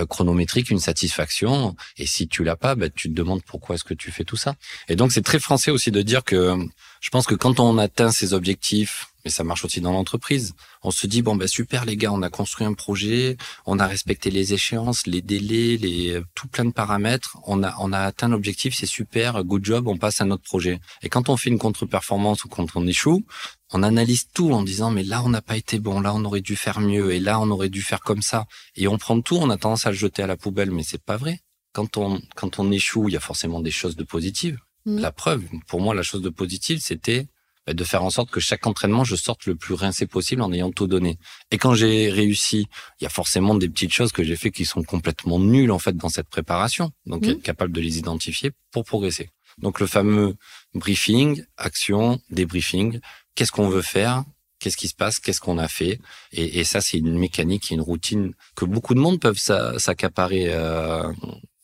[0.09, 1.75] chronométrique, une satisfaction?
[1.97, 4.35] Et si tu l'as pas, bah, tu te demandes pourquoi est-ce que tu fais tout
[4.35, 4.55] ça.
[4.89, 6.57] Et donc, c'est très français aussi de dire que
[7.01, 10.53] je pense que quand on atteint ses objectifs, mais ça marche aussi dans l'entreprise.
[10.83, 13.87] On se dit bon ben super les gars, on a construit un projet, on a
[13.87, 18.29] respecté les échéances, les délais, les tout plein de paramètres, on a on a atteint
[18.29, 20.79] l'objectif, c'est super, good job, on passe à notre projet.
[21.01, 23.25] Et quand on fait une contre-performance ou quand on échoue,
[23.73, 26.41] on analyse tout en disant mais là on n'a pas été bon, là on aurait
[26.41, 29.37] dû faire mieux et là on aurait dû faire comme ça et on prend tout,
[29.37, 31.41] on a tendance à le jeter à la poubelle mais c'est pas vrai.
[31.73, 34.59] Quand on quand on échoue, il y a forcément des choses de positives.
[34.85, 34.99] Mmh.
[34.99, 37.27] La preuve, pour moi la chose de positive, c'était
[37.67, 40.71] de faire en sorte que chaque entraînement, je sorte le plus rincé possible en ayant
[40.71, 41.17] tout donné.
[41.51, 42.67] Et quand j'ai réussi,
[42.99, 45.79] il y a forcément des petites choses que j'ai fait qui sont complètement nulles en
[45.79, 46.91] fait dans cette préparation.
[47.05, 49.29] Donc être capable de les identifier pour progresser.
[49.59, 50.35] Donc le fameux
[50.73, 52.99] briefing, action, débriefing.
[53.35, 54.23] Qu'est-ce qu'on veut faire?
[54.59, 55.19] Qu'est-ce qui se passe?
[55.19, 55.99] Qu'est-ce qu'on a fait?
[56.31, 61.11] Et, et, ça, c'est une mécanique, une routine que beaucoup de monde peuvent s'accaparer euh,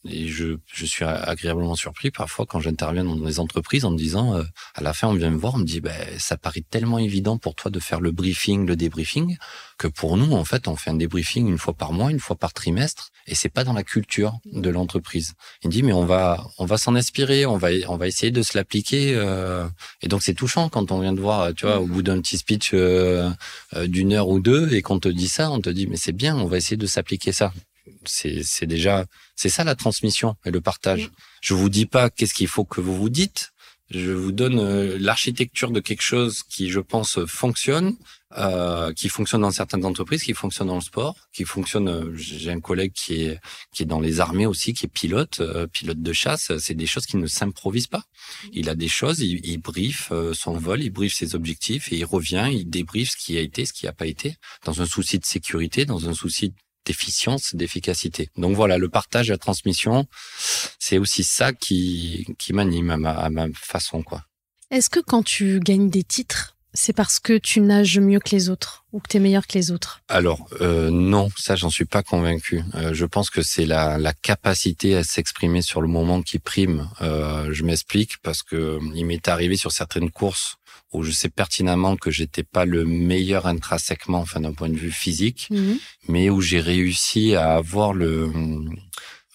[0.10, 4.36] et je, je suis agréablement surpris parfois quand j'interviens dans des entreprises en me disant,
[4.36, 4.43] euh,
[4.76, 7.38] à la fin, on vient me voir, on me dit, ben, ça paraît tellement évident
[7.38, 9.38] pour toi de faire le briefing, le débriefing,
[9.78, 12.36] que pour nous, en fait, on fait un débriefing une fois par mois, une fois
[12.36, 15.34] par trimestre, et c'est pas dans la culture de l'entreprise.
[15.63, 18.32] Il me dit, mais on va, on va s'en inspirer, on va, on va essayer
[18.32, 19.13] de se l'appliquer.
[19.15, 19.67] Euh,
[20.02, 22.38] et donc c'est touchant quand on vient de voir, tu vois, au bout d'un petit
[22.38, 23.30] speech euh,
[23.86, 26.36] d'une heure ou deux, et qu'on te dit ça, on te dit, mais c'est bien,
[26.36, 27.52] on va essayer de s'appliquer ça
[28.06, 31.10] c'est déjà c'est ça la transmission et le partage.
[31.41, 33.52] Je vous dis pas qu'est-ce qu'il faut que vous vous dites.
[33.89, 37.95] Je vous donne euh, l'architecture de quelque chose qui, je pense, fonctionne,
[38.38, 41.88] euh, qui fonctionne dans certaines entreprises, qui fonctionne dans le sport, qui fonctionne.
[41.88, 43.39] Euh, j'ai un collègue qui est
[43.71, 46.52] qui est dans les armées aussi, qui est pilote, pilote de chasse.
[46.58, 48.04] C'est des choses qui ne s'improvisent pas.
[48.52, 52.06] Il a des choses, il, il briefe son vol, il briefe ses objectifs et il
[52.06, 55.17] revient, il débriefe ce qui a été, ce qui n'a pas été, dans un souci
[55.17, 56.54] de sécurité, dans un souci
[56.88, 58.30] d'efficience, d'efficacité.
[58.38, 60.08] Donc voilà, le partage, la transmission,
[60.80, 64.23] c'est aussi ça qui, qui m'anime à ma, à ma façon, quoi.
[64.71, 68.50] Est-ce que quand tu gagnes des titres, c'est parce que tu nages mieux que les
[68.50, 70.02] autres ou que tu es meilleur que les autres?
[70.10, 72.63] Alors euh, non, ça j'en suis pas convaincu.
[72.76, 76.89] Euh, je pense que c'est la, la capacité à s'exprimer sur le moment qui prime.
[77.02, 80.58] Euh, je m'explique parce que il m'est arrivé sur certaines courses
[80.93, 84.91] où je sais pertinemment que j'étais pas le meilleur intrinsèquement, enfin d'un point de vue
[84.91, 85.80] physique, mhm.
[86.08, 88.32] mais où j'ai réussi à avoir le,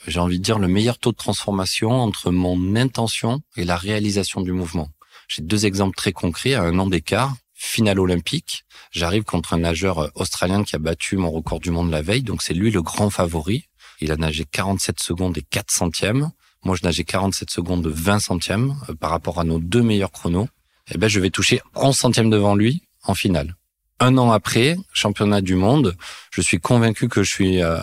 [0.07, 4.41] j'ai envie de dire le meilleur taux de transformation entre mon intention et la réalisation
[4.41, 4.88] du mouvement.
[5.29, 7.35] J'ai deux exemples très concrets à un an d'écart.
[7.55, 12.03] Finale olympique, j'arrive contre un nageur australien qui a battu mon record du monde la
[12.03, 13.69] veille, donc c'est lui le grand favori.
[14.01, 16.33] Il a nagé 47 secondes et 4 centièmes.
[16.65, 20.11] Moi, je nageais 47 secondes de 20 centièmes euh, par rapport à nos deux meilleurs
[20.11, 20.49] chronos
[20.90, 23.55] eh ben, je vais toucher 11 centièmes devant lui en finale.
[24.01, 25.95] Un an après, championnat du monde,
[26.33, 27.79] je suis convaincu que je suis euh,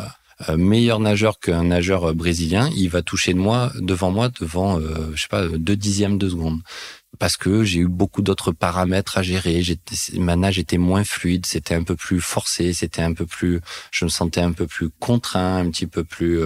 [0.49, 2.69] euh, meilleur nageur qu'un nageur brésilien.
[2.75, 6.27] Il va toucher de moi, devant moi, devant, euh, je sais pas, deux dixièmes de
[6.27, 6.59] seconde.
[7.19, 9.63] Parce que j'ai eu beaucoup d'autres paramètres à gérer.
[10.15, 14.03] Ma nage était moins fluide, c'était un peu plus forcé, c'était un peu plus, je
[14.03, 16.39] me sentais un peu plus contraint, un petit peu plus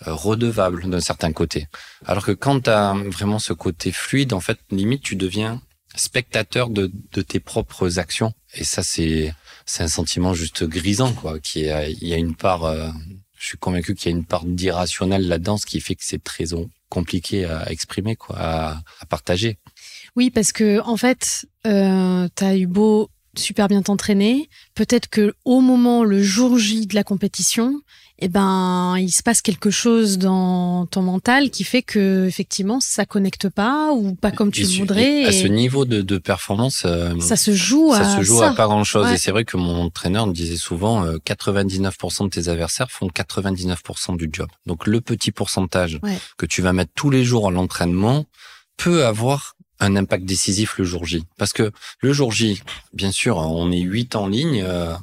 [0.00, 1.66] redevable d'un certain côté.
[2.06, 5.60] Alors que quand tu as vraiment ce côté fluide, en fait, limite, tu deviens
[5.98, 6.90] spectateur de,
[7.22, 8.32] tes propres actions.
[8.54, 9.34] Et ça, c'est
[9.66, 11.38] c'est un sentiment juste grisant, quoi.
[11.40, 12.88] Qui il y a une part, euh,
[13.38, 16.22] je suis convaincu qu'il y a une part d'irrationnel là-dedans, ce qui fait que c'est
[16.22, 16.44] très
[16.88, 19.58] compliqué à exprimer, quoi, à, partager.
[20.16, 25.34] Oui, parce que en fait, euh, tu as eu beau super bien t'entraîner, peut-être que
[25.44, 27.80] au moment, le jour J de la compétition,
[28.20, 33.06] eh ben, il se passe quelque chose dans ton mental qui fait que effectivement ça
[33.06, 35.24] connecte pas ou pas comme tu le voudrais.
[35.24, 38.54] À ce niveau de, de performance, euh, ça se joue ça à se joue à
[38.54, 39.08] pas grand chose.
[39.12, 43.06] Et c'est vrai que mon entraîneur me disait souvent, 99% euh, de tes adversaires font
[43.06, 44.48] 99% du job.
[44.66, 46.00] Donc le petit pourcentage
[46.36, 48.26] que tu vas mettre tous les jours à l'entraînement
[48.76, 51.24] peut avoir un impact décisif le jour J.
[51.36, 52.62] Parce que le jour J,
[52.92, 54.62] bien sûr, on est huit en ligne.
[54.62, 54.94] Euh,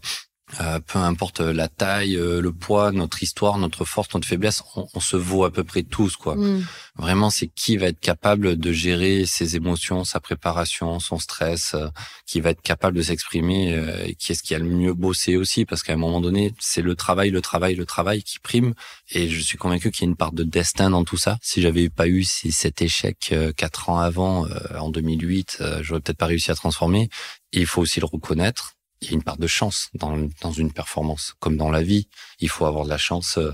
[0.62, 4.88] Euh, peu importe la taille, euh, le poids, notre histoire, notre force, notre faiblesse, on,
[4.94, 6.36] on se vaut à peu près tous, quoi.
[6.36, 6.66] Mm.
[6.98, 11.88] Vraiment, c'est qui va être capable de gérer ses émotions, sa préparation, son stress, euh,
[12.26, 15.36] qui va être capable de s'exprimer, euh, et qui est-ce qui a le mieux bossé
[15.36, 18.74] aussi, parce qu'à un moment donné, c'est le travail, le travail, le travail qui prime.
[19.12, 21.38] Et je suis convaincu qu'il y a une part de destin dans tout ça.
[21.42, 26.00] Si j'avais pas eu cet échec euh, quatre ans avant, euh, en 2008, euh, j'aurais
[26.00, 27.10] peut-être pas réussi à transformer.
[27.54, 28.75] Et il faut aussi le reconnaître.
[29.02, 32.08] Il y a une part de chance dans, dans une performance, comme dans la vie.
[32.40, 33.52] Il faut avoir de la chance euh,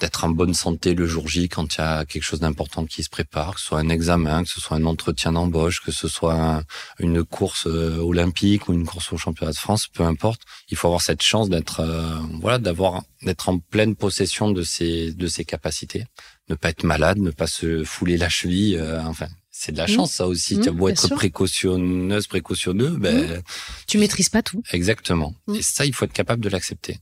[0.00, 3.02] d'être en bonne santé le jour J quand il y a quelque chose d'important qui
[3.02, 6.06] se prépare, que ce soit un examen, que ce soit un entretien d'embauche, que ce
[6.08, 6.62] soit un-
[7.00, 10.42] une course euh, olympique ou une course au championnat de France, peu importe.
[10.68, 15.12] Il faut avoir cette chance d'être, euh, voilà, d'avoir, d'être en pleine possession de ses,
[15.12, 16.06] de ses capacités,
[16.48, 18.80] ne pas être malade, ne pas se fouler la cheville.
[19.04, 19.26] enfin,
[19.56, 19.88] c'est de la Mmh.
[19.88, 20.56] chance ça aussi.
[20.56, 21.16] Mmh, tu as beau être sûr.
[21.16, 23.40] précautionneuse, précautionneux, ben
[23.86, 24.62] Tu maîtrises pas tout.
[24.72, 25.32] exactement.
[25.46, 25.54] Mmh.
[25.54, 26.98] Et ça, il faut être capable de l'accepter.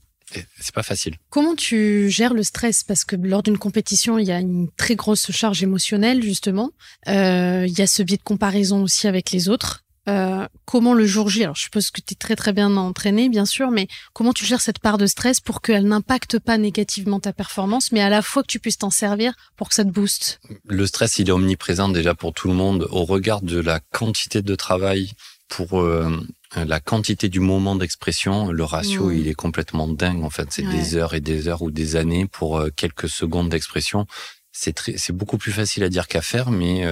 [0.59, 1.15] C'est pas facile.
[1.29, 2.83] Comment tu gères le stress?
[2.83, 6.71] Parce que lors d'une compétition, il y a une très grosse charge émotionnelle, justement.
[7.07, 9.83] Euh, il y a ce biais de comparaison aussi avec les autres.
[10.09, 13.29] Euh, comment le jour J Alors, je suppose que tu es très très bien entraîné,
[13.29, 17.19] bien sûr, mais comment tu gères cette part de stress pour qu'elle n'impacte pas négativement
[17.21, 19.89] ta performance, mais à la fois que tu puisses t'en servir pour que ça te
[19.89, 20.41] booste?
[20.65, 24.41] Le stress, il est omniprésent déjà pour tout le monde au regard de la quantité
[24.41, 25.13] de travail
[25.47, 26.09] pour euh,
[26.55, 28.51] la quantité du moment d'expression.
[28.51, 30.47] Le ratio, il est complètement dingue en fait.
[30.51, 30.73] C'est Ouais.
[30.73, 34.05] des heures et des heures ou des années pour euh, quelques secondes d'expression.
[34.51, 36.85] C'est beaucoup plus facile à dire qu'à faire, mais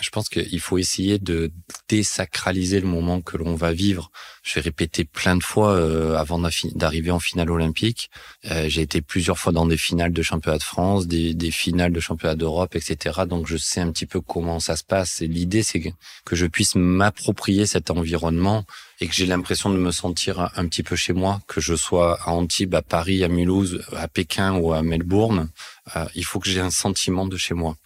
[0.00, 1.50] je pense qu'il faut essayer de
[1.88, 4.10] désacraliser le moment que l'on va vivre.
[4.42, 6.38] Je vais répéter plein de fois euh, avant
[6.74, 8.10] d'arriver en finale olympique.
[8.50, 11.92] Euh, j'ai été plusieurs fois dans des finales de championnat de France, des, des finales
[11.92, 13.22] de championnat d'Europe, etc.
[13.26, 15.20] Donc je sais un petit peu comment ça se passe.
[15.20, 18.64] L'idée, c'est que, je puisse m'approprier cet environnement
[19.00, 21.74] et que j'ai l'impression de me sentir un, un petit peu chez moi, que je
[21.74, 25.48] sois à Antibes, à Paris, à Mulhouse, à Pékin ou à Melbourne.
[25.96, 27.76] Euh, il faut que j'ai un sentiment de chez moi.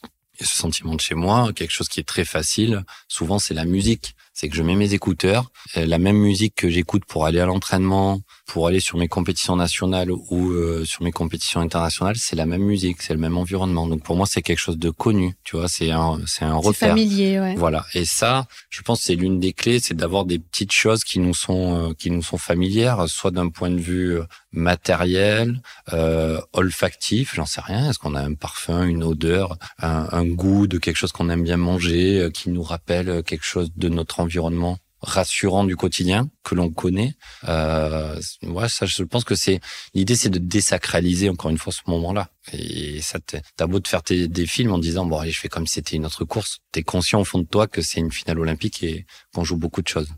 [0.40, 3.64] Et ce sentiment de chez moi, quelque chose qui est très facile, souvent c'est la
[3.64, 4.14] musique.
[4.32, 7.46] C'est que je mets mes écouteurs, euh, la même musique que j'écoute pour aller à
[7.46, 12.46] l'entraînement, pour aller sur mes compétitions nationales ou euh, sur mes compétitions internationales, c'est la
[12.46, 13.86] même musique, c'est le même environnement.
[13.86, 16.90] Donc pour moi, c'est quelque chose de connu, tu vois, c'est un, c'est un repère.
[16.90, 17.54] familier, ouais.
[17.56, 17.84] Voilà.
[17.92, 21.34] Et ça, je pense, c'est l'une des clés, c'est d'avoir des petites choses qui nous
[21.34, 27.34] sont euh, qui nous sont familières, soit d'un point de vue euh, matériel, euh, olfactif,
[27.34, 27.90] j'en sais rien.
[27.90, 31.56] Est-ce qu'on a un parfum, une odeur, un, goût de quelque chose qu'on aime bien
[31.56, 36.70] manger, euh, qui nous rappelle quelque chose de notre environnement rassurant du quotidien que l'on
[36.70, 37.14] connaît?
[37.48, 39.60] Euh, ouais, ça, je pense que c'est
[39.94, 42.28] l'idée, c'est de désacraliser encore une fois ce moment-là.
[42.52, 43.18] Et ça,
[43.56, 45.96] t'as beau de faire des films en disant bon allez, je fais comme si c'était
[45.96, 46.58] une autre course.
[46.72, 49.82] T'es conscient au fond de toi que c'est une finale olympique et qu'on joue beaucoup
[49.82, 50.08] de choses.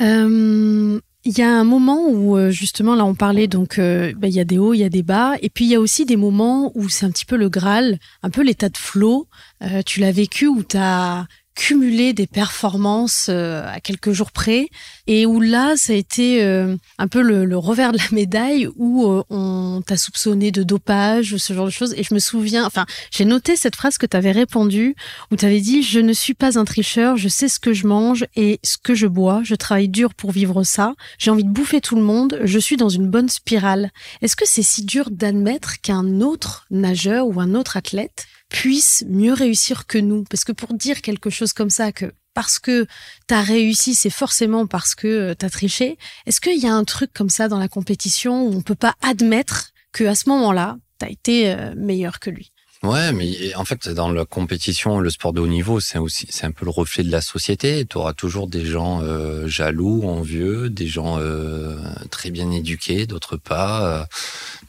[0.00, 4.28] Euh, Il y a un moment où euh, justement là on parlait donc euh, bah,
[4.28, 5.80] il y a des hauts, il y a des bas et puis il y a
[5.80, 9.26] aussi des moments où c'est un petit peu le Graal, un peu l'état de flow.
[9.62, 11.26] Euh, tu l'as vécu où tu as
[11.58, 14.68] cumulé des performances euh, à quelques jours près.
[15.08, 19.06] Et où là ça a été euh, un peu le, revers de la médaille où
[19.06, 21.94] euh, on t'a soupçonné de dopage ce genre de choses.
[21.96, 24.94] Et je me souviens enfin j'ai noté cette phrase que tu avais répondue
[25.32, 27.88] où tu avais dit Je ne suis pas un tricheur, je sais ce que je
[27.88, 31.50] mange et ce que je bois, je travaille dur pour vivre ça, j'ai envie de
[31.50, 33.90] bouffer tout le monde, je suis dans une bonne spirale.
[34.22, 39.32] Est-ce que c'est si dur d'admettre qu'un autre nageur ou un autre athlète puisse mieux
[39.32, 40.24] réussir que nous.
[40.24, 42.86] Parce que pour dire quelque chose comme ça, que parce que
[43.26, 47.12] t'as réussi, c'est forcément parce que euh, t'as triché, est-ce qu'il y a un truc
[47.12, 51.08] comme ça dans la compétition où on peut pas admettre que à ce moment-là, t'as
[51.08, 52.52] été euh, meilleur que lui?
[52.84, 56.44] Ouais, mais en fait, dans la compétition, le sport de haut niveau, c'est aussi, c'est
[56.46, 57.84] un peu le reflet de la société.
[57.84, 61.76] Tu auras toujours des gens euh, jaloux, envieux, des gens euh,
[62.12, 64.02] très bien éduqués, d'autres pas.
[64.02, 64.04] Euh,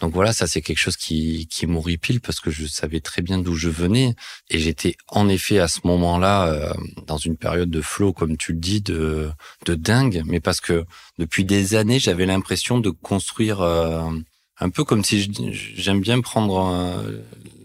[0.01, 3.37] Donc voilà, ça c'est quelque chose qui, qui m'horripile parce que je savais très bien
[3.37, 4.15] d'où je venais
[4.49, 6.73] et j'étais en effet à ce moment-là euh,
[7.05, 9.29] dans une période de flow, comme tu le dis, de,
[9.67, 10.83] de dingue, mais parce que
[11.19, 14.01] depuis des années, j'avais l'impression de construire euh,
[14.61, 15.31] un peu comme si
[15.75, 17.19] j'aime bien prendre euh,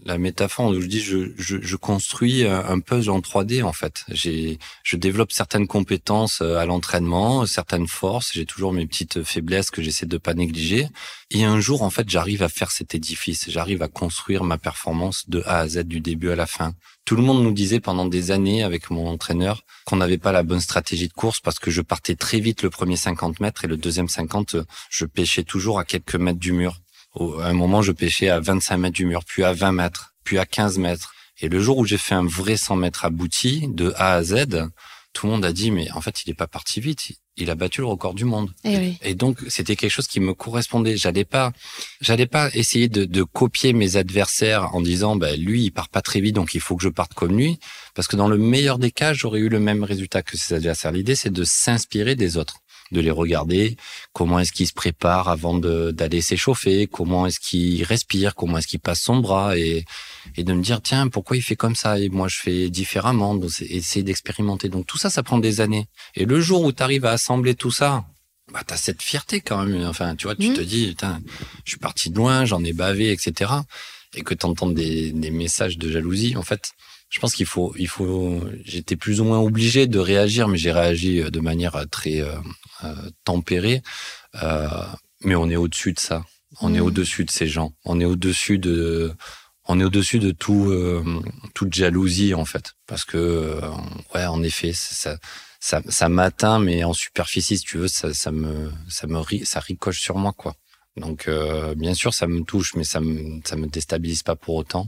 [0.05, 3.73] la métaphore où je dis je, je, je construis un un puzzle en 3D en
[3.73, 4.05] fait.
[4.09, 8.31] J'ai je développe certaines compétences euh, à l'entraînement, certaines forces.
[8.33, 10.87] J'ai toujours mes petites faiblesses que j'essaie de pas négliger.
[11.31, 13.49] Et un jour en fait j'arrive à faire cet édifice.
[13.49, 16.73] J'arrive à construire ma performance de A à Z du début à la fin.
[17.05, 20.43] Tout le monde nous disait pendant des années avec mon entraîneur qu'on n'avait pas la
[20.43, 23.67] bonne stratégie de course parce que je partais très vite le premier 50 mètres et
[23.67, 26.81] le deuxième 50, euh, je pêchais toujours à quelques mètres du mur.
[27.15, 30.13] Au- À un moment, je pêchais à 25 mètres du mur, puis à 20 mètres,
[30.23, 31.13] puis à 15 mètres.
[31.41, 34.45] Et le jour où j'ai fait un vrai 100 mètres abouti, de A à Z,
[35.13, 37.11] tout le monde a dit, mais en fait, il n'est pas parti vite.
[37.37, 38.51] Il a battu le record du monde.
[39.01, 40.95] Et, et donc, c'était quelque chose qui me correspondait.
[40.95, 41.51] J'allais pas,
[41.99, 46.01] j'allais pas essayer de, de, copier mes adversaires en disant, bah, lui, il part pas
[46.01, 47.59] très vite, donc il faut que je parte comme lui.
[47.93, 50.93] Parce que dans le meilleur des cas, j'aurais eu le même résultat que ses adversaires.
[50.93, 52.59] L'idée, c'est de s'inspirer des autres
[52.91, 53.77] de les regarder,
[54.13, 58.79] comment est-ce qu'il se prépare avant d'aller s'échauffer, comment est-ce qu'il respire, comment est-ce qu'il
[58.79, 59.57] passe son bras?
[59.57, 59.85] Et,
[60.37, 61.99] et de me dire tiens pourquoi il fait comme ça?
[61.99, 64.69] Et moi je fais différemment, donc essayer d'expérimenter.
[64.69, 65.87] Donc tout ça, ça prend des années.
[66.15, 68.05] Et le jour où tu arrives à assembler tout ça,
[68.53, 69.85] bah t'as cette fierté quand même.
[69.85, 70.53] Enfin tu vois, tu mmh.
[70.53, 71.21] te dis putain,
[71.63, 73.51] je suis parti de loin, j'en ai bavé, etc.
[74.13, 76.71] Et que t'entends des, des messages de jalousie, en fait,
[77.15, 78.41] je pense qu'il faut, il faut.
[78.65, 82.35] J'étais plus ou moins obligé de réagir, mais j'ai réagi de manière très euh,
[82.83, 82.93] euh,
[83.23, 83.81] tempéré,
[84.43, 84.67] euh,
[85.21, 86.25] mais on est au-dessus de ça.
[86.59, 86.83] On est mmh.
[86.83, 87.71] au-dessus de ces gens.
[87.85, 89.13] On est au-dessus de,
[89.63, 91.05] on est au-dessus de tout, euh,
[91.53, 93.61] toute jalousie en fait, parce que
[94.13, 95.17] ouais, en effet, ça,
[95.61, 99.61] ça, ça m'atteint, mais en superficie, si tu veux, ça, ça me, ça me, ça
[99.61, 100.53] ricoche sur moi quoi.
[100.97, 104.55] Donc euh, bien sûr ça me touche, mais ça me ça me déstabilise pas pour
[104.55, 104.87] autant.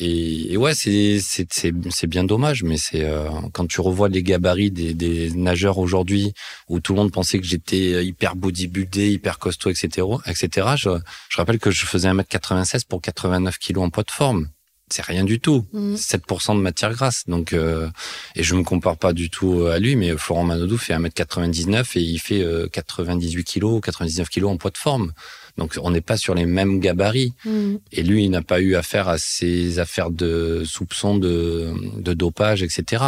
[0.00, 1.46] Et, et ouais c'est c'est
[1.90, 6.32] c'est bien dommage, mais c'est euh, quand tu revois les gabarits des, des nageurs aujourd'hui
[6.68, 10.06] où tout le monde pensait que j'étais hyper bodybuildé, hyper costaud, etc.
[10.26, 10.68] etc.
[10.76, 10.90] Je,
[11.28, 14.48] je rappelle que je faisais 1m96 pour 89 kilos en poids de forme
[14.90, 15.66] c'est rien du tout.
[15.74, 16.56] 7% mmh.
[16.56, 17.24] de matière grasse.
[17.26, 17.88] Donc, euh,
[18.36, 22.02] et je me compare pas du tout à lui, mais Florent Manodou fait 1m99 et
[22.02, 25.12] il fait 98 kg, 99 kg en poids de forme.
[25.56, 27.32] Donc on n'est pas sur les mêmes gabarits.
[27.44, 27.76] Mm.
[27.92, 32.62] Et lui, il n'a pas eu affaire à ces affaires de soupçons de, de dopage,
[32.62, 33.04] etc.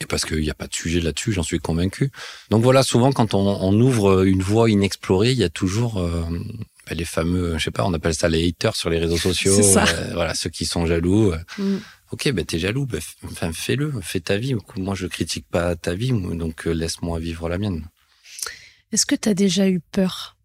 [0.00, 2.10] Et parce qu'il n'y a pas de sujet là-dessus, j'en suis convaincu.
[2.50, 6.22] Donc voilà, souvent quand on, on, ouvre une voie inexplorée, il y a toujours euh,
[6.88, 9.54] ben, les fameux, je sais pas, on appelle ça les haters sur les réseaux sociaux.
[9.60, 11.32] Euh, voilà, ceux qui sont jaloux.
[11.58, 11.76] Mm.
[12.10, 14.54] Ok, ben t'es jaloux, ben, enfin fais-le, fais ta vie.
[14.76, 17.86] Moi, je critique pas ta vie, donc euh, laisse-moi vivre la mienne.
[18.92, 20.36] Est-ce que tu as déjà eu peur?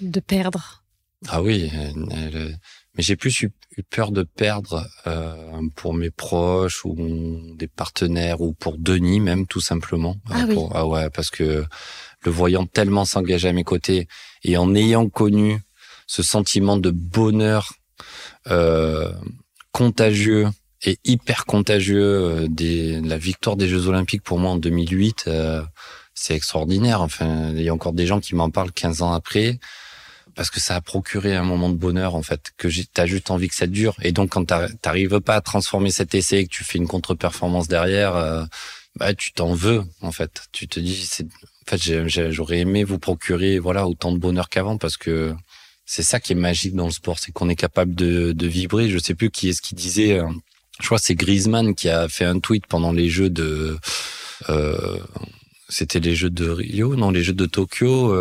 [0.00, 0.84] De perdre
[1.28, 1.70] Ah oui,
[2.04, 3.50] mais j'ai plus eu
[3.90, 6.96] peur de perdre euh, pour mes proches ou
[7.54, 10.16] des partenaires ou pour Denis même tout simplement.
[10.30, 10.56] Ah, oui.
[10.74, 11.64] ah ouais, parce que
[12.24, 14.08] le voyant tellement s'engager à mes côtés
[14.42, 15.60] et en ayant connu
[16.06, 17.72] ce sentiment de bonheur
[18.50, 19.12] euh,
[19.72, 20.48] contagieux
[20.84, 25.62] et hyper contagieux euh, des la victoire des Jeux Olympiques pour moi en 2008 euh,
[26.14, 29.58] c'est extraordinaire enfin il y a encore des gens qui m'en parlent 15 ans après
[30.38, 33.48] parce que ça a procuré un moment de bonheur en fait que t'as juste envie
[33.48, 33.96] que ça dure.
[34.02, 34.44] Et donc quand
[34.80, 38.44] t'arrives pas à transformer cet essai et que tu fais une contre-performance derrière euh,
[38.94, 40.42] bah tu t'en veux en fait.
[40.52, 44.96] Tu te dis en fait j'aurais aimé vous procurer voilà autant de bonheur qu'avant parce
[44.96, 45.34] que
[45.84, 48.90] c'est ça qui est magique dans le sport c'est qu'on est capable de, vibrer.
[48.90, 50.28] Je sais plus qui est ce qui disait euh,
[50.80, 53.76] je crois c'est Griezmann qui a fait un tweet pendant les jeux de
[54.50, 55.00] euh,
[55.68, 58.14] c'était les jeux de Rio non les jeux de Tokyo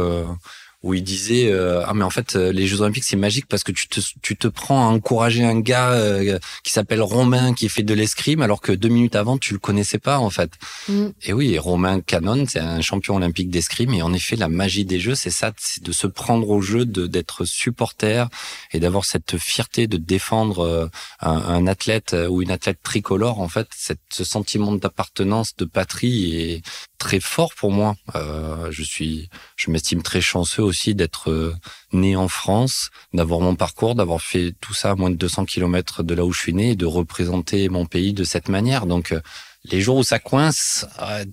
[0.84, 3.64] où il disait euh, ah mais en fait euh, les Jeux Olympiques c'est magique parce
[3.64, 7.68] que tu te tu te prends à encourager un gars euh, qui s'appelle Romain qui
[7.68, 10.52] fait de l'escrime alors que deux minutes avant tu le connaissais pas en fait.
[10.88, 11.08] Mm.
[11.24, 15.00] Et oui, Romain Canon c'est un champion olympique d'escrime et en effet la magie des
[15.00, 18.30] Jeux c'est ça, c'est de se prendre au jeu, de d'être supporter
[18.72, 23.68] et d'avoir cette fierté de défendre un, un, athlète ou une athlète tricolore en fait,
[23.76, 26.62] cette, ce sentiment d'appartenance, de patrie est
[26.98, 27.96] très fort pour moi.
[28.16, 31.56] Euh, je suis, je m'estime très chanceux aussi d'être euh,
[31.94, 36.04] né en France, d'avoir mon parcours, d'avoir fait tout ça à moins de 200 kilomètres
[36.04, 38.86] de là où je suis né et de représenter mon pays de cette manière.
[38.86, 39.22] Donc, euh,
[39.66, 41.26] les jours où ça coince, euh,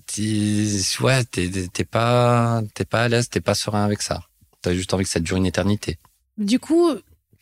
[1.01, 4.21] ouais, t'es pas, t'es pas à l'aise, t'es pas serein avec ça.
[4.61, 5.97] T'as juste envie que ça dure une éternité.
[6.37, 6.91] Du coup,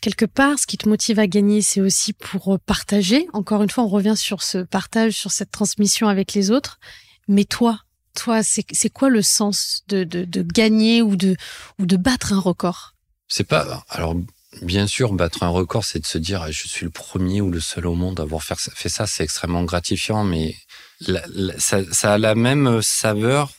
[0.02, 3.28] quelque part, ce qui te motive à gagner, c'est aussi pour partager.
[3.34, 6.80] Encore une fois, on revient sur ce partage, sur cette transmission avec les autres.
[7.28, 7.80] Mais toi,
[8.14, 11.36] toi, c'est quoi le sens de, de, gagner ou de,
[11.80, 12.96] ou de battre un record?
[13.28, 13.84] C'est pas.
[13.90, 14.16] Alors,
[14.62, 17.60] bien sûr, battre un record, c'est de se dire je suis le premier ou le
[17.60, 19.08] seul au monde à avoir fait ça.
[19.08, 20.56] C'est extrêmement gratifiant, mais
[21.58, 23.52] ça a la même saveur,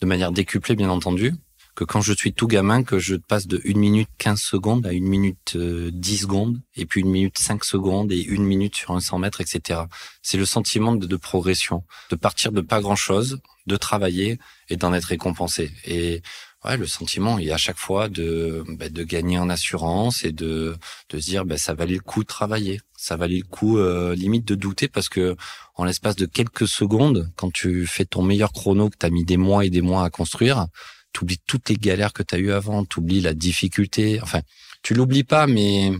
[0.00, 1.34] de manière décuplée, bien entendu,
[1.80, 4.90] que quand je suis tout gamin, que je passe de 1 minute 15 secondes à
[4.90, 8.90] 1 minute 10 euh, secondes, et puis 1 minute 5 secondes, et 1 minute sur
[8.90, 9.80] un 100 mètres, etc.
[10.20, 15.06] C'est le sentiment de, progression, de partir de pas grand-chose, de travailler et d'en être
[15.06, 15.72] récompensé.
[15.86, 16.20] Et
[16.66, 20.76] ouais, le sentiment, a à chaque fois de, bah, de gagner en assurance et de,
[21.08, 22.82] de se dire, bah, ça valait le coup de travailler.
[22.98, 25.34] Ça valait le coup, euh, limite, de douter parce que
[25.76, 29.24] en l'espace de quelques secondes, quand tu fais ton meilleur chrono que tu as mis
[29.24, 30.66] des mois et des mois à construire,
[31.12, 34.20] t'oublies toutes les galères que tu as eues avant, t'oublies la difficulté.
[34.22, 34.40] Enfin,
[34.82, 35.92] tu l'oublies pas, mais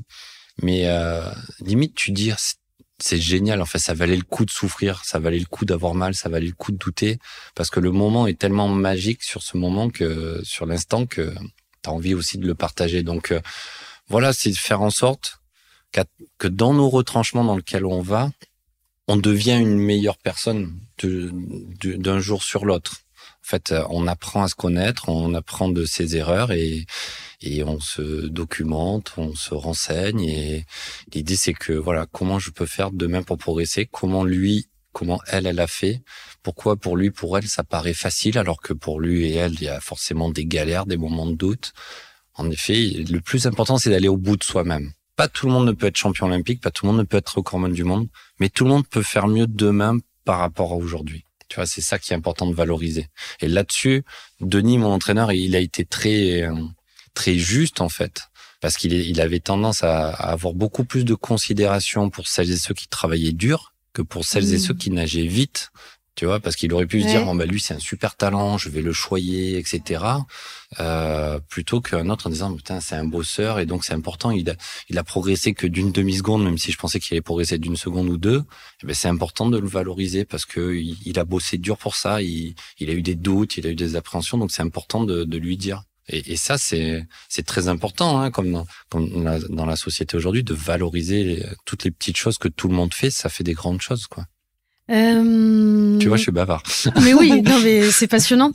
[0.62, 1.30] mais euh,
[1.60, 2.32] limite tu dis
[2.98, 3.62] c'est génial.
[3.62, 6.28] En fait, ça valait le coup de souffrir, ça valait le coup d'avoir mal, ça
[6.28, 7.18] valait le coup de douter,
[7.54, 11.32] parce que le moment est tellement magique sur ce moment que sur l'instant que
[11.82, 13.02] tu as envie aussi de le partager.
[13.02, 13.40] Donc euh,
[14.08, 15.40] voilà, c'est de faire en sorte
[16.38, 18.30] que dans nos retranchements dans lesquels on va,
[19.08, 22.98] on devient une meilleure personne d'un jour sur l'autre.
[23.50, 26.86] Fait, on apprend à se connaître, on apprend de ses erreurs et,
[27.40, 30.20] et on se documente, on se renseigne.
[30.20, 30.66] Et
[31.12, 35.48] l'idée, c'est que voilà, comment je peux faire demain pour progresser Comment lui, comment elle,
[35.48, 36.00] elle a fait
[36.44, 39.62] Pourquoi pour lui, pour elle, ça paraît facile alors que pour lui et elle, il
[39.64, 41.72] y a forcément des galères, des moments de doute.
[42.34, 44.92] En effet, le plus important, c'est d'aller au bout de soi-même.
[45.16, 47.16] Pas tout le monde ne peut être champion olympique, pas tout le monde ne peut
[47.16, 48.06] être recordman du monde,
[48.38, 51.24] mais tout le monde peut faire mieux demain par rapport à aujourd'hui.
[51.50, 53.08] Tu vois, c'est ça qui est important de valoriser.
[53.40, 54.04] Et là-dessus,
[54.40, 56.48] Denis, mon entraîneur, il a été très
[57.14, 58.30] très juste en fait,
[58.60, 62.74] parce qu'il il avait tendance à, avoir beaucoup plus de considération pour celles et ceux
[62.74, 65.70] qui travaillaient dur que pour celles et ceux qui nageaient vite.
[66.20, 68.58] Tu vois, parce qu'il aurait pu se dire, bon, bah, lui, c'est un super talent,
[68.58, 70.04] je vais le choyer, etc.
[70.78, 74.30] Euh, plutôt qu'un autre en disant, putain, c'est un bosseur et donc c'est important.
[74.30, 74.54] Il a,
[74.90, 78.10] il a progressé que d'une demi-seconde, même si je pensais qu'il allait progresser d'une seconde
[78.10, 78.44] ou deux.
[78.82, 82.20] Eh ben, c'est important de le valoriser parce que il, a bossé dur pour ça.
[82.20, 84.36] Il, il, a eu des doutes, il a eu des appréhensions.
[84.36, 85.84] Donc c'est important de, de lui dire.
[86.10, 90.18] Et, et ça, c'est c'est très important, hein, comme, dans, comme la, dans la société
[90.18, 93.10] aujourd'hui, de valoriser toutes les petites choses que tout le monde fait.
[93.10, 94.26] Ça fait des grandes choses, quoi.
[94.90, 95.98] Euh...
[95.98, 96.62] Tu vois, je suis bavard.
[97.02, 98.52] Mais oui, non, mais c'est passionnant.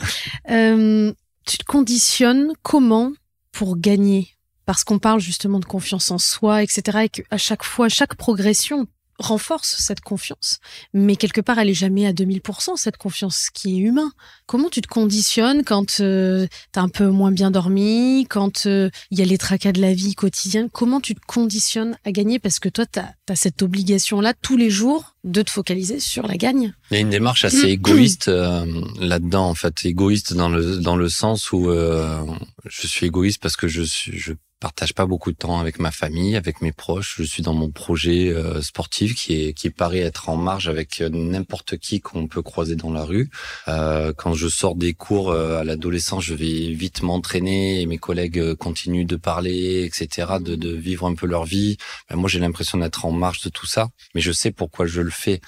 [0.50, 1.14] Euh,
[1.46, 3.14] tu te conditionnes comment
[3.52, 4.30] pour gagner?
[4.66, 7.00] Parce qu'on parle justement de confiance en soi, etc.
[7.04, 8.88] Et qu'à chaque fois, chaque progression,
[9.20, 10.60] renforce cette confiance.
[10.94, 14.12] Mais quelque part, elle est jamais à 2000%, cette confiance qui est humain.
[14.46, 18.90] Comment tu te conditionnes quand euh, tu as un peu moins bien dormi, quand euh,
[19.12, 20.70] il y a les tracas de la vie quotidienne?
[20.72, 22.40] Comment tu te conditionnes à gagner?
[22.40, 26.38] Parce que toi, tu as, cette obligation-là tous les jours de te focaliser sur la
[26.38, 26.74] gagne.
[26.92, 28.66] Il y a une démarche assez égoïste euh,
[29.00, 29.86] là-dedans, en fait.
[29.86, 34.34] Égoïste dans le, dans le sens où je suis égoïste parce que je, suis, je
[34.66, 37.18] partage pas beaucoup de temps avec ma famille, avec mes proches.
[37.20, 41.02] Je suis dans mon projet euh, sportif qui est qui paraît être en marge avec
[41.02, 43.30] euh, n'importe qui qu'on peut croiser dans la rue.
[43.68, 48.56] Euh, quand je sors des cours à l'adolescence, je vais vite m'entraîner et mes collègues
[48.56, 51.78] continuent de parler, etc., de, de vivre un peu leur vie.
[52.10, 55.02] Ben, moi, j'ai l'impression d'être en marge de tout ça, mais je sais pourquoi je
[55.02, 55.42] le fais.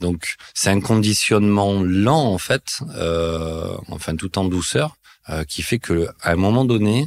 [0.00, 2.80] donc, c'est un conditionnement lent en fait,
[3.86, 4.96] enfin tout en douceur,
[5.46, 7.06] qui fait que à un moment donné,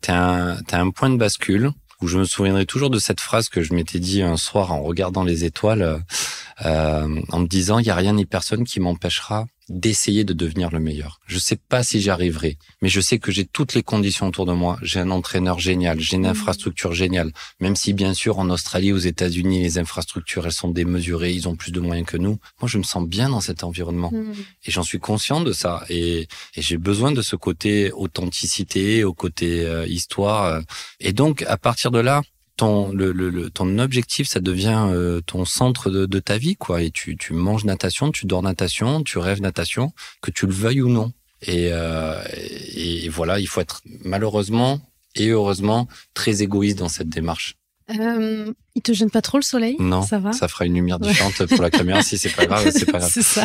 [0.00, 1.70] t'as un, point de bascule
[2.00, 4.82] où je me souviendrai toujours de cette phrase que je m'étais dit un soir en
[4.82, 6.02] regardant les étoiles,
[6.64, 10.70] euh, en me disant il y a rien ni personne qui m'empêchera d'essayer de devenir
[10.70, 11.20] le meilleur.
[11.26, 14.46] Je sais pas si j'y arriverai, mais je sais que j'ai toutes les conditions autour
[14.46, 14.78] de moi.
[14.82, 16.26] J'ai un entraîneur génial, j'ai une mmh.
[16.26, 17.32] infrastructure géniale.
[17.60, 21.56] Même si bien sûr en Australie, aux États-Unis, les infrastructures elles sont démesurées, ils ont
[21.56, 22.38] plus de moyens que nous.
[22.60, 24.32] Moi, je me sens bien dans cet environnement mmh.
[24.66, 25.84] et j'en suis conscient de ça.
[25.88, 30.62] Et, j'ai besoin de ce côté authenticité, au côté euh, histoire.
[31.00, 32.22] Et donc à partir de là,
[32.56, 36.82] ton le, le, ton objectif ça devient euh, ton centre de, de, ta vie quoi
[36.82, 39.92] et tu tu manges natation tu dors natation tu rêves natation
[40.22, 42.22] que tu le veuilles ou non et, euh,
[42.74, 44.80] et, voilà il faut être malheureusement
[45.14, 47.56] et heureusement très égoïste dans cette démarche
[47.90, 49.76] euh, il te gêne pas trop le soleil?
[49.78, 50.32] Non, ça va?
[50.32, 52.02] Ça fera une lumière différente pour la caméra.
[52.02, 53.10] si c'est pas grave, c'est pas grave.
[53.12, 53.44] c'est ça.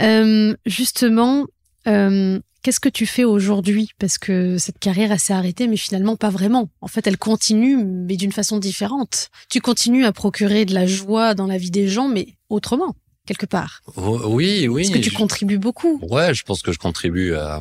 [0.00, 1.46] Euh, justement,
[1.86, 3.90] euh, Qu'est-ce que tu fais aujourd'hui?
[4.00, 6.68] Parce que cette carrière, elle s'est arrêtée, mais finalement pas vraiment.
[6.80, 9.28] En fait, elle continue, mais d'une façon différente.
[9.48, 13.46] Tu continues à procurer de la joie dans la vie des gens, mais autrement, quelque
[13.46, 13.82] part.
[13.96, 14.82] Oui, oui.
[14.82, 16.00] Est-ce que tu contribues beaucoup?
[16.10, 17.60] Ouais, je pense que je contribue à...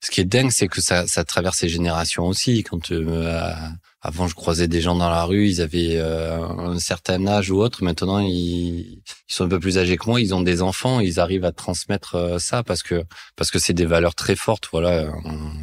[0.00, 2.62] Ce qui est dingue, c'est que ça, ça traverse les générations aussi.
[2.62, 3.52] Quand euh,
[4.06, 7.60] avant, je croisais des gens dans la rue, ils avaient euh, un certain âge ou
[7.60, 7.82] autre.
[7.82, 11.18] Maintenant, ils, ils, sont un peu plus âgés que moi, ils ont des enfants, ils
[11.18, 13.02] arrivent à transmettre euh, ça parce que
[13.34, 14.68] parce que c'est des valeurs très fortes.
[14.70, 15.12] Voilà,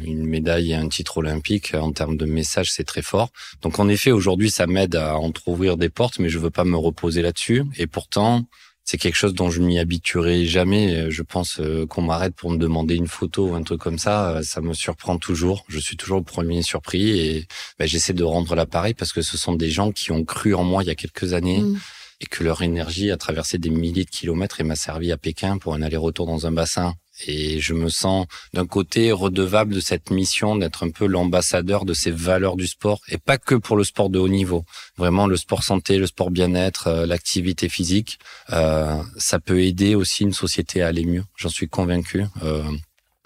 [0.02, 3.30] une médaille et un titre olympique en termes de message, c'est très fort.
[3.62, 6.76] Donc en effet, aujourd'hui, ça m'aide à entrouvrir des portes, mais je veux pas me
[6.76, 7.64] reposer là-dessus.
[7.78, 8.44] Et pourtant,
[8.84, 11.10] c'est quelque chose dont je m'y habituerai jamais.
[11.10, 14.36] Je pense euh, qu'on m'arrête pour me demander une photo ou un truc comme ça,
[14.36, 15.64] euh, ça me surprend toujours.
[15.68, 17.46] Je suis toujours le premier surpris et
[17.78, 20.64] ben, j'essaie de rendre l'appareil parce que ce sont des gens qui ont cru en
[20.64, 21.60] moi il y a quelques années.
[21.60, 21.78] Mm.
[22.20, 25.58] Et que leur énergie a traversé des milliers de kilomètres et m'a servi à Pékin
[25.58, 26.94] pour un aller-retour dans un bassin
[27.26, 31.94] et je me sens d'un côté redevable de cette mission d'être un peu l'ambassadeur de
[31.94, 34.64] ces valeurs du sport et pas que pour le sport de haut niveau.
[34.96, 38.18] Vraiment le sport santé, le sport bien-être, euh, l'activité physique,
[38.50, 41.24] euh, ça peut aider aussi une société à aller mieux.
[41.36, 42.24] J'en suis convaincu.
[42.42, 42.62] Euh,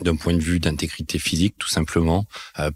[0.03, 2.26] d'un point de vue d'intégrité physique, tout simplement,
[2.59, 2.70] euh,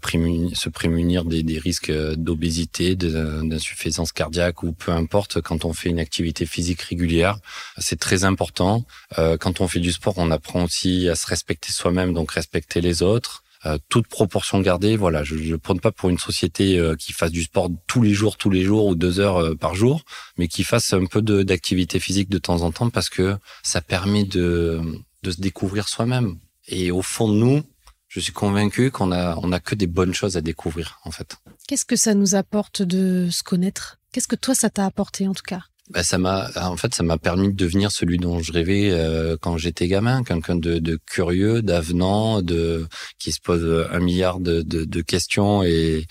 [0.53, 5.99] se prémunir des, risques euh, d'obésité, d'insuffisance cardiaque ou peu importe quand on fait une
[5.99, 7.39] activité physique régulière.
[7.77, 8.85] C'est très important.
[9.17, 12.81] Euh, quand on fait du sport, on apprend aussi à se respecter soi-même, donc respecter
[12.81, 13.43] les autres.
[13.65, 17.31] Euh, toute proportion gardée, voilà, je ne prône pas pour une société euh, qui fasse
[17.31, 20.01] du sport tous les jours, tous les jours ou deux heures par jour,
[20.37, 24.25] mais qui fasse un peu d'activité physique de temps en temps parce que ça permet
[24.25, 24.81] de,
[25.23, 26.37] de se découvrir soi-même.
[26.67, 27.63] Et au fond de nous,
[28.07, 31.35] je suis convaincu qu'on a, on a que des bonnes choses à découvrir, en fait.
[31.67, 33.99] Qu'est-ce que ça nous apporte de se connaître?
[34.11, 35.61] Qu'est-ce que toi, ça t'a apporté, en tout cas?
[35.89, 39.35] Bah, ça m'a, en fait, ça m'a permis de devenir celui dont je rêvais euh,
[39.41, 42.87] quand j'étais gamin, quelqu'un de, de, curieux, d'avenant, de
[43.19, 46.05] qui se pose un milliard de, de, de questions et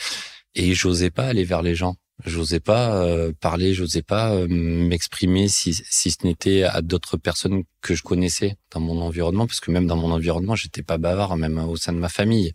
[0.55, 1.97] et j'osais pas aller vers les gens.
[2.25, 7.65] J'osais pas euh, parler, j'osais pas euh, m'exprimer si, si ce n'était à d'autres personnes
[7.81, 11.37] que je connaissais dans mon environnement, parce que même dans mon environnement, j'étais pas bavard,
[11.37, 12.53] même au sein de ma famille.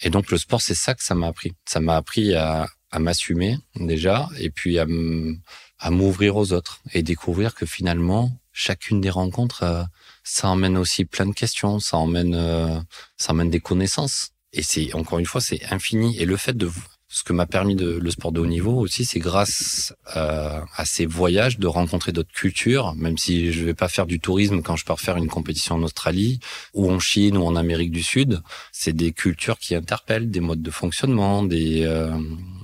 [0.00, 1.52] Et donc le sport, c'est ça que ça m'a appris.
[1.68, 7.54] Ça m'a appris à, à m'assumer déjà, et puis à m'ouvrir aux autres et découvrir
[7.54, 9.82] que finalement, chacune des rencontres, euh,
[10.22, 12.84] ça emmène aussi plein de questions, ça emmène,
[13.16, 14.30] ça emmène des connaissances.
[14.52, 16.16] Et c'est encore une fois, c'est infini.
[16.18, 16.70] Et le fait de
[17.10, 20.84] ce que m'a permis de, le sport de haut niveau aussi, c'est grâce euh, à
[20.84, 24.76] ces voyages de rencontrer d'autres cultures, même si je vais pas faire du tourisme quand
[24.76, 26.38] je pars faire une compétition en Australie
[26.74, 28.42] ou en Chine ou en Amérique du Sud.
[28.72, 32.14] C'est des cultures qui interpellent, des modes de fonctionnement, des euh,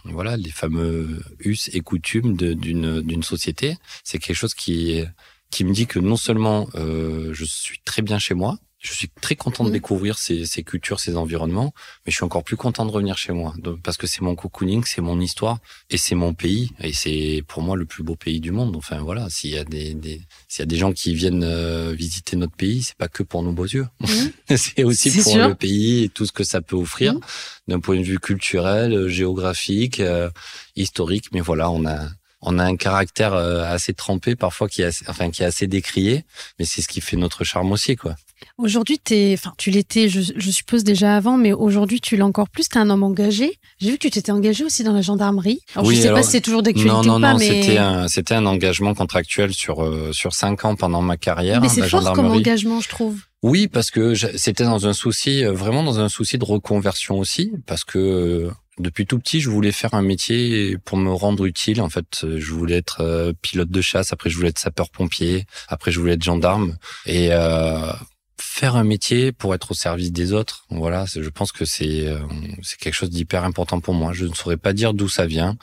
[0.05, 3.77] voilà, les fameux us et coutumes d'une d'une société.
[4.05, 5.05] C'est quelque chose qui
[5.51, 9.09] qui me dit que non seulement euh, je suis très bien chez moi, je suis
[9.21, 9.73] très content de mm.
[9.73, 11.73] découvrir ces, ces, cultures, ces environnements,
[12.05, 14.85] mais je suis encore plus content de revenir chez moi, parce que c'est mon cocooning,
[14.85, 15.59] c'est mon histoire
[15.89, 18.77] et c'est mon pays, et c'est pour moi le plus beau pays du monde.
[18.77, 21.95] Enfin voilà, s'il y a des, des s'il y a des gens qui viennent euh,
[21.97, 24.07] visiter notre pays, c'est pas que pour nos beaux yeux, mm.
[24.57, 27.21] c'est aussi pour le pays et tout ce que ça peut offrir mm.
[27.69, 30.29] d'un point de vue culturel, géographique, euh,
[30.77, 31.33] historique.
[31.33, 32.11] Mais voilà, on a
[32.47, 36.25] on a un caractère euh, assez trempé parfois qui est enfin qui est assez décrié,
[36.59, 38.17] mais c'est ce qui fait notre charme aussi quoi.
[38.59, 38.99] Aujourd'hui,
[39.33, 42.69] enfin, tu l'étais, je, suppose déjà avant, mais aujourd'hui, tu l'es encore plus.
[42.69, 43.59] Tu es un homme engagé.
[43.79, 45.61] J'ai vu que tu t'étais engagé aussi dans la gendarmerie.
[45.75, 48.09] Alors, oui, je sais pas si c'est toujours d'actualité ou pas, non, mais c'était un,
[48.09, 51.61] c'était un engagement contractuel sur euh, sur cinq ans pendant ma carrière.
[51.61, 53.19] Mais c'est fort comme engagement, je trouve.
[53.43, 57.53] Oui, parce que c'était dans un souci, euh, vraiment dans un souci de reconversion aussi,
[57.67, 61.83] parce que euh, depuis tout petit, je voulais faire un métier pour me rendre utile.
[61.83, 64.13] En fait, je voulais être pilote de chasse.
[64.13, 65.45] Après, je voulais être sapeur-pompier.
[65.69, 66.77] Après, je voulais être gendarme.
[67.07, 67.93] Et euh,
[68.41, 72.19] faire un métier pour être au service des autres, voilà, je pense que c'est euh,
[72.63, 74.13] c'est quelque chose d'hyper important pour moi.
[74.13, 75.57] Je ne saurais pas dire d'où ça vient,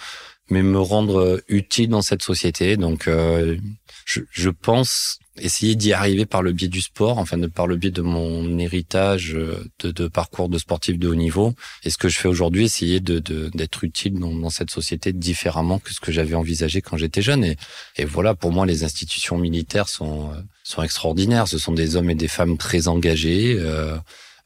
[0.49, 2.77] mais me rendre utile dans cette société.
[2.77, 3.57] Donc, euh,
[4.05, 7.91] je, je pense essayer d'y arriver par le biais du sport, enfin par le biais
[7.91, 11.53] de mon héritage euh, de, parcours de sportif de haut niveau.
[11.83, 15.99] Et ce que je fais aujourd'hui, essayer d'être utile dans, cette société différemment que ce
[15.99, 17.55] que j'avais envisagé quand j'étais jeune.
[17.97, 20.31] Et, voilà, pour moi, les institutions militaires sont
[20.63, 21.47] sont extraordinaires.
[21.47, 23.55] Ce sont des hommes et des femmes très engagés.
[23.59, 23.97] Euh,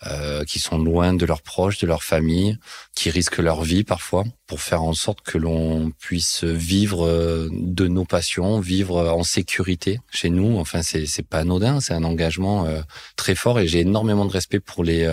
[0.07, 2.57] euh, qui sont loin de leurs proches, de leur famille,
[2.93, 7.87] qui risquent leur vie parfois pour faire en sorte que l'on puisse vivre euh, de
[7.87, 10.57] nos passions, vivre en sécurité chez nous.
[10.57, 12.81] Enfin, c'est pas anodin, c'est un engagement euh,
[13.15, 15.05] très fort et j'ai énormément de respect pour les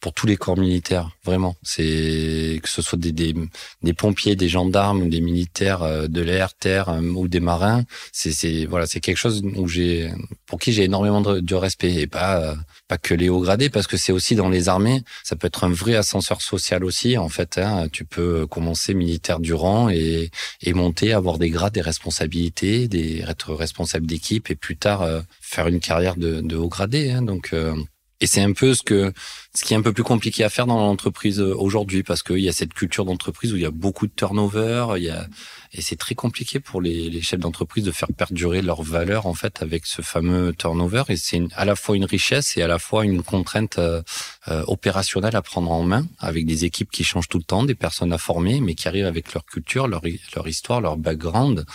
[0.00, 1.56] pour tous les corps militaires, vraiment.
[1.62, 3.34] C'est que ce soit des, des,
[3.82, 7.84] des, pompiers, des gendarmes, des militaires euh, de l'air, terre euh, ou des marins.
[8.12, 10.12] C'est voilà, c'est quelque chose où j'ai
[10.46, 12.54] pour qui j'ai énormément de, respect et pas euh,
[12.86, 15.64] pas que les hauts gradés parce que c'est aussi dans les armées, ça peut être
[15.64, 17.18] un vrai ascenseur social aussi.
[17.18, 20.30] En fait, hein, tu peux commencer militaire du rang et
[20.62, 25.08] et monter, avoir des grades, des responsabilités, des être responsable d'équipe et plus tard
[25.40, 27.10] faire une carrière de, de haut gradé.
[27.10, 27.52] Hein, donc
[28.20, 29.12] et c'est un peu ce que
[29.58, 32.38] ce qui est un peu plus compliqué à faire dans l'entreprise euh, aujourd'hui parce qu'il
[32.38, 34.86] y a cette culture d'entreprise où il y a beaucoup de turnover,
[35.72, 39.60] et c'est très compliqué pour les, chefs d'entreprise de faire perdurer leur valeur en fait
[39.60, 43.04] avec ce fameux turnover et c'est à la fois une richesse et à la fois
[43.04, 44.00] une contrainte euh,
[44.46, 47.74] euh, opérationnelle à prendre en main avec des équipes qui changent tout le temps, des
[47.74, 50.02] personnes à former mais qui arrivent avec leur culture, leur,
[50.46, 51.66] histoire, leur background.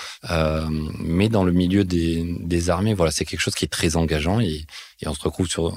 [1.00, 4.66] Mais dans le milieu des, armées, voilà, c'est quelque chose qui est très engageant et,
[5.06, 5.74] on se retrouve sur,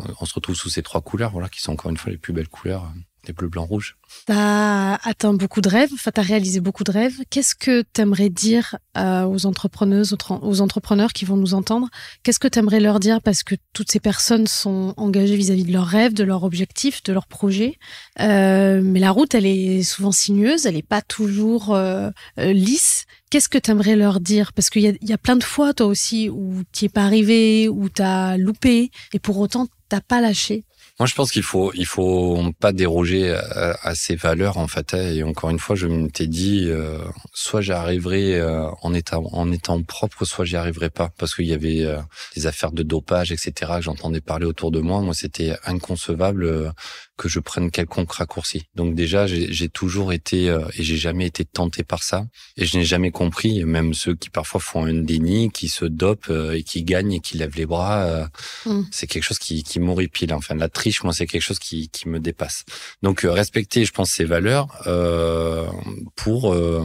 [0.55, 2.93] sous ces trois couleurs, voilà, qui sont encore une fois les plus belles couleurs
[3.27, 3.97] les bleus, blancs, rouges.
[4.27, 7.19] T'as atteint beaucoup de rêves, enfin t'as réalisé beaucoup de rêves.
[7.31, 11.89] Qu'est-ce que t'aimerais dire euh, aux entrepreneuses, aux, entrepreneurs qui vont nous entendre?
[12.23, 15.87] Qu'est-ce que t'aimerais leur dire parce que toutes ces personnes sont engagées vis-à-vis de leurs
[15.87, 17.79] rêves, de leurs objectifs, de leurs projets?
[18.21, 23.07] Euh, mais la route, elle est souvent sinueuse, elle n'est pas toujours euh, lisse.
[23.31, 24.53] Qu'est-ce que t'aimerais leur dire?
[24.53, 27.89] Parce qu'il y a, plein de fois, toi aussi, où t'y es pas arrivé, où
[27.89, 30.65] t'as loupé, et pour autant t'as pas lâché.
[30.99, 34.95] Moi, je pense qu'il faut, il faut pas déroger à, ces valeurs en fait.
[34.95, 36.99] Et encore une fois, je m'étais dit, euh,
[37.35, 41.53] soit j'arriverai euh, en étant en étant propre, soit j'y arriverai pas, parce qu'il y
[41.53, 41.99] avait euh,
[42.35, 43.73] des affaires de dopage, etc.
[43.77, 45.03] que j'entendais parler autour de moi.
[45.03, 46.73] Moi, c'était inconcevable
[47.17, 48.69] que je prenne quelconque raccourci.
[48.75, 52.27] Donc déjà, j'ai toujours été et j'ai jamais été tenté par ça.
[52.57, 56.31] Et je n'ai jamais compris, même ceux qui parfois font un déni, qui se dopent
[56.53, 58.29] et qui gagnent et qui lèvent les bras.
[58.67, 58.83] Mmh.
[58.91, 60.33] C'est quelque chose qui, qui m'horripile.
[60.35, 60.69] Enfin, la
[61.03, 62.64] moi, c'est quelque chose qui, qui me dépasse.
[63.03, 65.67] Donc, euh, respecter, je pense, ces valeurs euh,
[66.14, 66.85] pour, euh,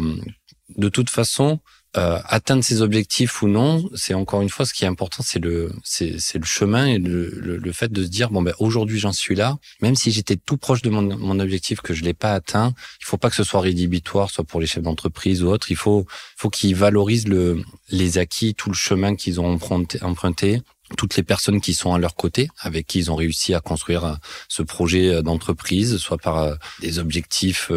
[0.78, 1.60] de toute façon,
[1.98, 5.40] euh, atteindre ses objectifs ou non, c'est encore une fois ce qui est important, c'est
[5.40, 9.12] le c'est le chemin et le, le, fait de se dire bon ben aujourd'hui j'en
[9.12, 12.34] suis là, même si j'étais tout proche de mon, mon objectif que je l'ai pas
[12.34, 15.70] atteint, il faut pas que ce soit rédhibitoire, soit pour les chefs d'entreprise ou autres.
[15.70, 16.06] Il faut
[16.38, 20.62] faut qu'ils valorisent le les acquis, tout le chemin qu'ils ont emprunté, emprunté
[20.98, 24.06] toutes les personnes qui sont à leur côté, avec qui ils ont réussi à construire
[24.06, 24.14] euh,
[24.48, 27.72] ce projet euh, d'entreprise, soit par euh, des objectifs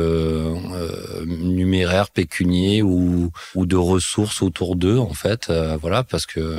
[1.27, 5.51] numéraires, pécuniers ou, ou de ressources autour d'eux, en fait.
[5.81, 6.59] voilà, parce que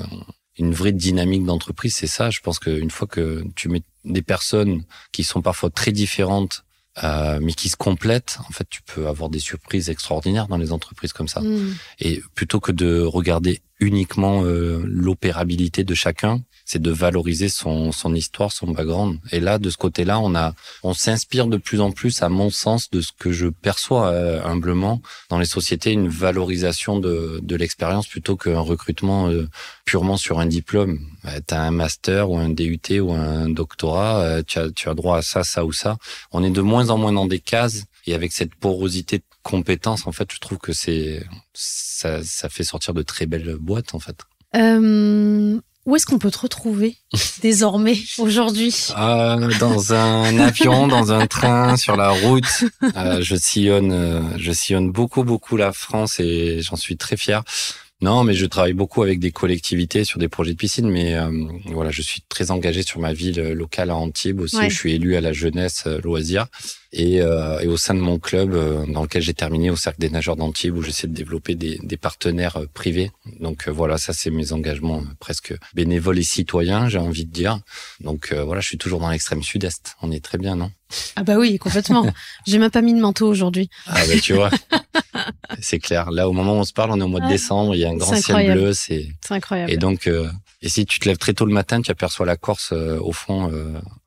[0.57, 2.29] une vraie dynamique d'entreprise, c'est ça.
[2.29, 6.64] Je pense qu'une fois que tu mets des personnes qui sont parfois très différentes
[7.03, 8.39] euh, mais qui se complètent.
[8.47, 11.41] En fait, tu peux avoir des surprises extraordinaires dans les entreprises comme ça.
[11.41, 11.75] Mm.
[11.99, 18.13] Et plutôt que de regarder uniquement euh, l'opérabilité de chacun, c'est de valoriser son, son
[18.15, 19.19] histoire, son background.
[19.31, 20.53] Et là, de ce côté-là, on a,
[20.83, 24.43] on s'inspire de plus en plus, à mon sens, de ce que je perçois euh,
[24.43, 29.47] humblement dans les sociétés, une valorisation de, de l'expérience plutôt qu'un recrutement euh,
[29.85, 30.99] purement sur un diplôme.
[31.47, 34.95] tu as un master ou un DUT ou un doctorat, euh, tu, as, tu as
[34.95, 35.97] droit à ça, ça ou ça.
[36.31, 40.07] On est de moins en moins dans des cases et avec cette porosité de compétences,
[40.07, 43.99] en fait, je trouve que c'est ça, ça fait sortir de très belles boîtes, en
[43.99, 44.17] fait.
[44.55, 46.97] Euh, où est-ce qu'on peut te retrouver
[47.41, 48.75] désormais aujourd'hui?
[48.97, 52.63] Euh, Dans un avion, dans un train, sur la route.
[52.95, 57.43] Euh, je sillonne, euh, je sillonne beaucoup, beaucoup la France et j'en suis très fier.
[58.01, 61.29] Non, mais je travaille beaucoup avec des collectivités sur des projets de piscine, mais euh,
[61.67, 64.57] voilà, je suis très engagé sur ma ville locale à Antibes aussi.
[64.69, 66.47] Je suis élu à la jeunesse loisir
[66.95, 69.99] et, euh, et, au sein de mon club euh, dans lequel j'ai terminé au cercle
[69.99, 73.11] des nageurs d'Antibes où j'essaie de développer des, des partenaires euh, privés.
[73.41, 77.59] Donc voilà, ça c'est mes engagements presque bénévoles et citoyens, j'ai envie de dire.
[77.99, 79.97] Donc voilà, je suis toujours dans l'extrême sud-est.
[80.01, 80.71] On est très bien, non?
[81.17, 82.07] Ah bah oui, complètement.
[82.47, 83.69] j'ai même pas mis de manteau aujourd'hui.
[83.87, 84.51] Ah bah tu vois.
[85.59, 86.11] c'est clair.
[86.11, 87.85] Là, au moment où on se parle, on est au mois de décembre, il y
[87.85, 89.71] a un grand ciel bleu, c'est incroyable.
[89.71, 90.09] Et donc
[90.61, 93.51] et si tu te lèves très tôt le matin, tu aperçois la Corse au fond.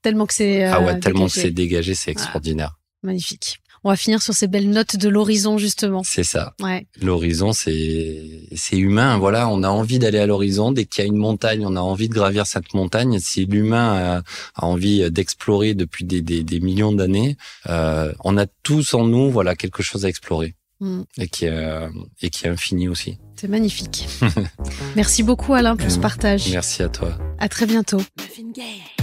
[0.01, 0.65] tellement que c'est.
[0.65, 2.78] ah ouais, tellement que c'est dégagé, c'est extraordinaire.
[3.03, 3.61] Magnifique.
[3.85, 6.03] On va finir sur ces belles notes de l'horizon justement.
[6.05, 6.55] C'est ça.
[6.61, 6.87] Ouais.
[7.01, 9.19] L'horizon, c'est c'est humain.
[9.19, 10.73] Voilà, on a envie d'aller à l'horizon.
[10.73, 13.19] Dès qu'il y a une montagne, on a envie de gravir cette montagne.
[13.21, 14.23] Si l'humain
[14.57, 17.37] a, envie d'explorer depuis des, des, des millions d'années,
[17.69, 21.03] euh, on a tous en nous, voilà, quelque chose à explorer mm.
[21.19, 21.89] et qui est
[22.21, 23.19] et qui est infini aussi.
[23.37, 24.09] C'est magnifique.
[24.97, 26.51] Merci beaucoup Alain pour ce partage.
[26.51, 27.17] Merci à toi.
[27.39, 28.03] À très bientôt.